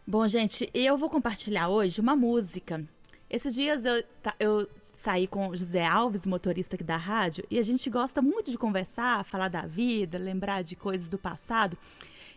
Bom, 0.05 0.27
gente, 0.27 0.67
eu 0.73 0.97
vou 0.97 1.09
compartilhar 1.09 1.69
hoje 1.69 2.01
uma 2.01 2.15
música. 2.15 2.83
Esses 3.29 3.53
dias 3.53 3.85
eu, 3.85 4.03
eu 4.39 4.67
saí 4.97 5.27
com 5.27 5.47
o 5.47 5.55
José 5.55 5.85
Alves, 5.85 6.25
motorista 6.25 6.75
aqui 6.75 6.83
da 6.83 6.97
rádio, 6.97 7.45
e 7.51 7.59
a 7.59 7.61
gente 7.61 7.87
gosta 7.87 8.19
muito 8.19 8.49
de 8.49 8.57
conversar, 8.57 9.23
falar 9.23 9.47
da 9.47 9.61
vida, 9.61 10.17
lembrar 10.17 10.63
de 10.63 10.75
coisas 10.75 11.07
do 11.07 11.19
passado. 11.19 11.77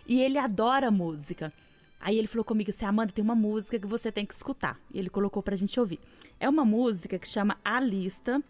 E 0.07 0.21
ele 0.21 0.37
adora 0.39 0.91
música. 0.91 1.51
Aí 1.99 2.19
ele 2.19 2.29
falou 2.29 2.45
comigo 2.45 2.71
assim: 2.71 2.85
Amanda, 2.85 3.13
tem 3.13 3.25
uma 3.25 3.35
música 3.35 3.79
que 3.79 3.87
você 3.87 4.13
tem 4.13 4.27
que 4.27 4.35
escutar. 4.35 4.79
E 4.93 4.99
ele 4.99 5.09
colocou 5.09 5.43
pra 5.43 5.57
gente 5.57 5.81
ouvir. 5.81 5.99
É 6.39 6.47
uma 6.47 6.67
música 6.67 7.19
que 7.19 7.27
chama 7.27 7.57
A 7.65 7.81
Lista, 7.81 8.43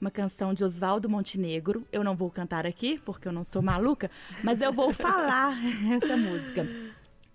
uma 0.00 0.10
canção 0.10 0.54
de 0.54 0.64
Oswaldo 0.64 1.10
Montenegro. 1.10 1.86
Eu 1.92 2.02
não 2.02 2.16
vou 2.16 2.30
cantar 2.30 2.66
aqui, 2.66 2.98
porque 3.04 3.28
eu 3.28 3.32
não 3.32 3.44
sou 3.44 3.60
maluca, 3.60 4.10
mas 4.42 4.62
eu 4.62 4.72
vou 4.72 4.90
falar 4.94 5.58
essa 5.92 6.16
música. 6.16 6.66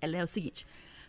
Ela 0.02 0.17
é 0.17 0.23
o 0.23 0.28
seguinte. 0.28 0.65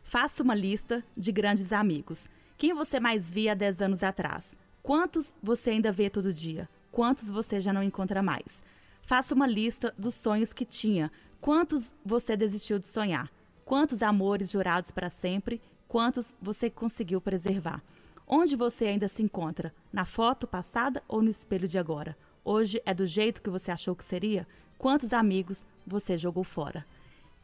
Faça 0.09 0.43
uma 0.43 0.55
lista 0.55 1.05
de 1.15 1.31
grandes 1.31 1.71
amigos. 1.71 2.31
Quem 2.57 2.73
você 2.73 2.99
mais 2.99 3.31
via 3.31 3.53
há 3.53 3.55
10 3.55 3.83
anos 3.83 4.03
atrás? 4.03 4.57
Quantos 4.83 5.35
você 5.43 5.69
ainda 5.69 5.93
vê 5.93 6.09
todo 6.09 6.33
dia? 6.33 6.67
Quantos 6.91 7.29
você 7.29 7.61
já 7.61 7.75
não 7.75 7.83
encontra 7.83 8.23
mais? 8.23 8.65
Faça 9.03 9.35
uma 9.35 9.47
lista 9.47 9.95
dos 9.99 10.15
sonhos 10.15 10.51
que 10.51 10.65
tinha. 10.65 11.13
Quantos 11.43 11.93
você 12.03 12.39
desistiu 12.39 12.79
de 12.79 12.87
sonhar? 12.87 13.31
Quantos 13.67 14.03
amores 14.03 14.51
jurados 14.51 14.91
para 14.91 15.11
sempre? 15.11 15.61
Quantos 15.87 16.35
você 16.41 16.71
conseguiu 16.71 17.21
preservar? 17.21 17.83
Onde 18.27 18.57
você 18.57 18.87
ainda 18.87 19.09
se 19.09 19.23
encontra? 19.23 19.75
Na 19.93 20.07
foto 20.07 20.47
passada 20.47 21.03
ou 21.07 21.21
no 21.21 21.29
espelho 21.29 21.69
de 21.69 21.77
agora? 21.77 22.17
Hoje 22.43 22.81
é 22.87 22.95
do 22.95 23.05
jeito 23.05 23.43
que 23.43 23.51
você 23.51 23.71
achou 23.71 23.95
que 23.95 24.07
seria? 24.07 24.49
Quantos 24.79 25.13
amigos 25.13 25.67
você 25.87 26.17
jogou 26.17 26.45
fora? 26.45 26.87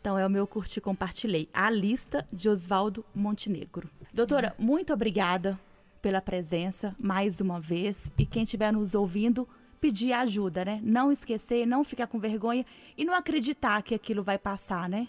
Então 0.05 0.19
é 0.19 0.27
o 0.27 0.29
meu 0.29 0.47
curti 0.47 0.83
compartilhei. 0.83 1.49
A 1.51 1.71
lista 1.71 2.29
de 2.31 2.47
Oswaldo 2.47 3.03
Montenegro. 3.15 3.89
Doutora, 4.13 4.55
muito 4.59 4.93
obrigada 4.93 5.59
pela 6.03 6.21
presença 6.21 6.95
mais 6.99 7.41
uma 7.41 7.59
vez. 7.59 8.03
E 8.19 8.27
quem 8.27 8.43
estiver 8.43 8.71
nos 8.71 8.95
ouvindo, 8.95 9.49
pedir 9.81 10.13
ajuda, 10.13 10.63
né? 10.63 10.79
Não 10.83 11.11
esquecer, 11.11 11.65
não 11.65 11.83
ficar 11.83 12.07
com 12.07 12.19
vergonha 12.19 12.67
e 12.99 13.03
não 13.03 13.15
acreditar 13.15 13.81
que 13.83 13.95
aquilo 13.95 14.23
vai 14.23 14.37
passar, 14.37 14.91
né? 14.91 15.09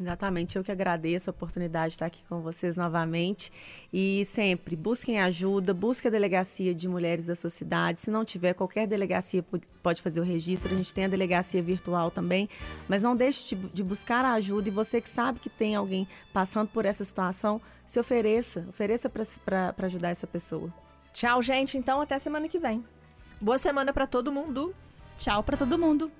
Exatamente, 0.00 0.56
eu 0.56 0.64
que 0.64 0.72
agradeço 0.72 1.28
a 1.28 1.32
oportunidade 1.32 1.88
de 1.88 1.94
estar 1.96 2.06
aqui 2.06 2.22
com 2.26 2.40
vocês 2.40 2.76
novamente. 2.76 3.52
E 3.92 4.24
sempre 4.24 4.74
busquem 4.74 5.20
ajuda, 5.20 5.74
busque 5.74 6.08
a 6.08 6.10
delegacia 6.10 6.74
de 6.74 6.88
mulheres 6.88 7.26
da 7.26 7.34
sua 7.34 7.50
cidade. 7.50 8.00
Se 8.00 8.10
não 8.10 8.24
tiver, 8.24 8.54
qualquer 8.54 8.86
delegacia 8.86 9.44
pode 9.82 10.00
fazer 10.00 10.20
o 10.20 10.24
registro. 10.24 10.74
A 10.74 10.76
gente 10.76 10.94
tem 10.94 11.04
a 11.04 11.08
delegacia 11.08 11.62
virtual 11.62 12.10
também. 12.10 12.48
Mas 12.88 13.02
não 13.02 13.14
deixe 13.14 13.54
de 13.54 13.82
buscar 13.82 14.24
a 14.24 14.32
ajuda. 14.32 14.68
E 14.68 14.72
você 14.72 14.98
que 14.98 15.10
sabe 15.10 15.40
que 15.40 15.50
tem 15.50 15.74
alguém 15.74 16.08
passando 16.32 16.68
por 16.68 16.86
essa 16.86 17.04
situação, 17.04 17.60
se 17.84 18.00
ofereça, 18.00 18.64
ofereça 18.70 19.10
para 19.10 19.74
ajudar 19.82 20.08
essa 20.08 20.26
pessoa. 20.26 20.72
Tchau, 21.12 21.42
gente. 21.42 21.76
Então, 21.76 22.00
até 22.00 22.18
semana 22.18 22.48
que 22.48 22.58
vem. 22.58 22.82
Boa 23.38 23.58
semana 23.58 23.92
para 23.92 24.06
todo 24.06 24.32
mundo. 24.32 24.74
Tchau 25.18 25.42
para 25.42 25.58
todo 25.58 25.78
mundo. 25.78 26.10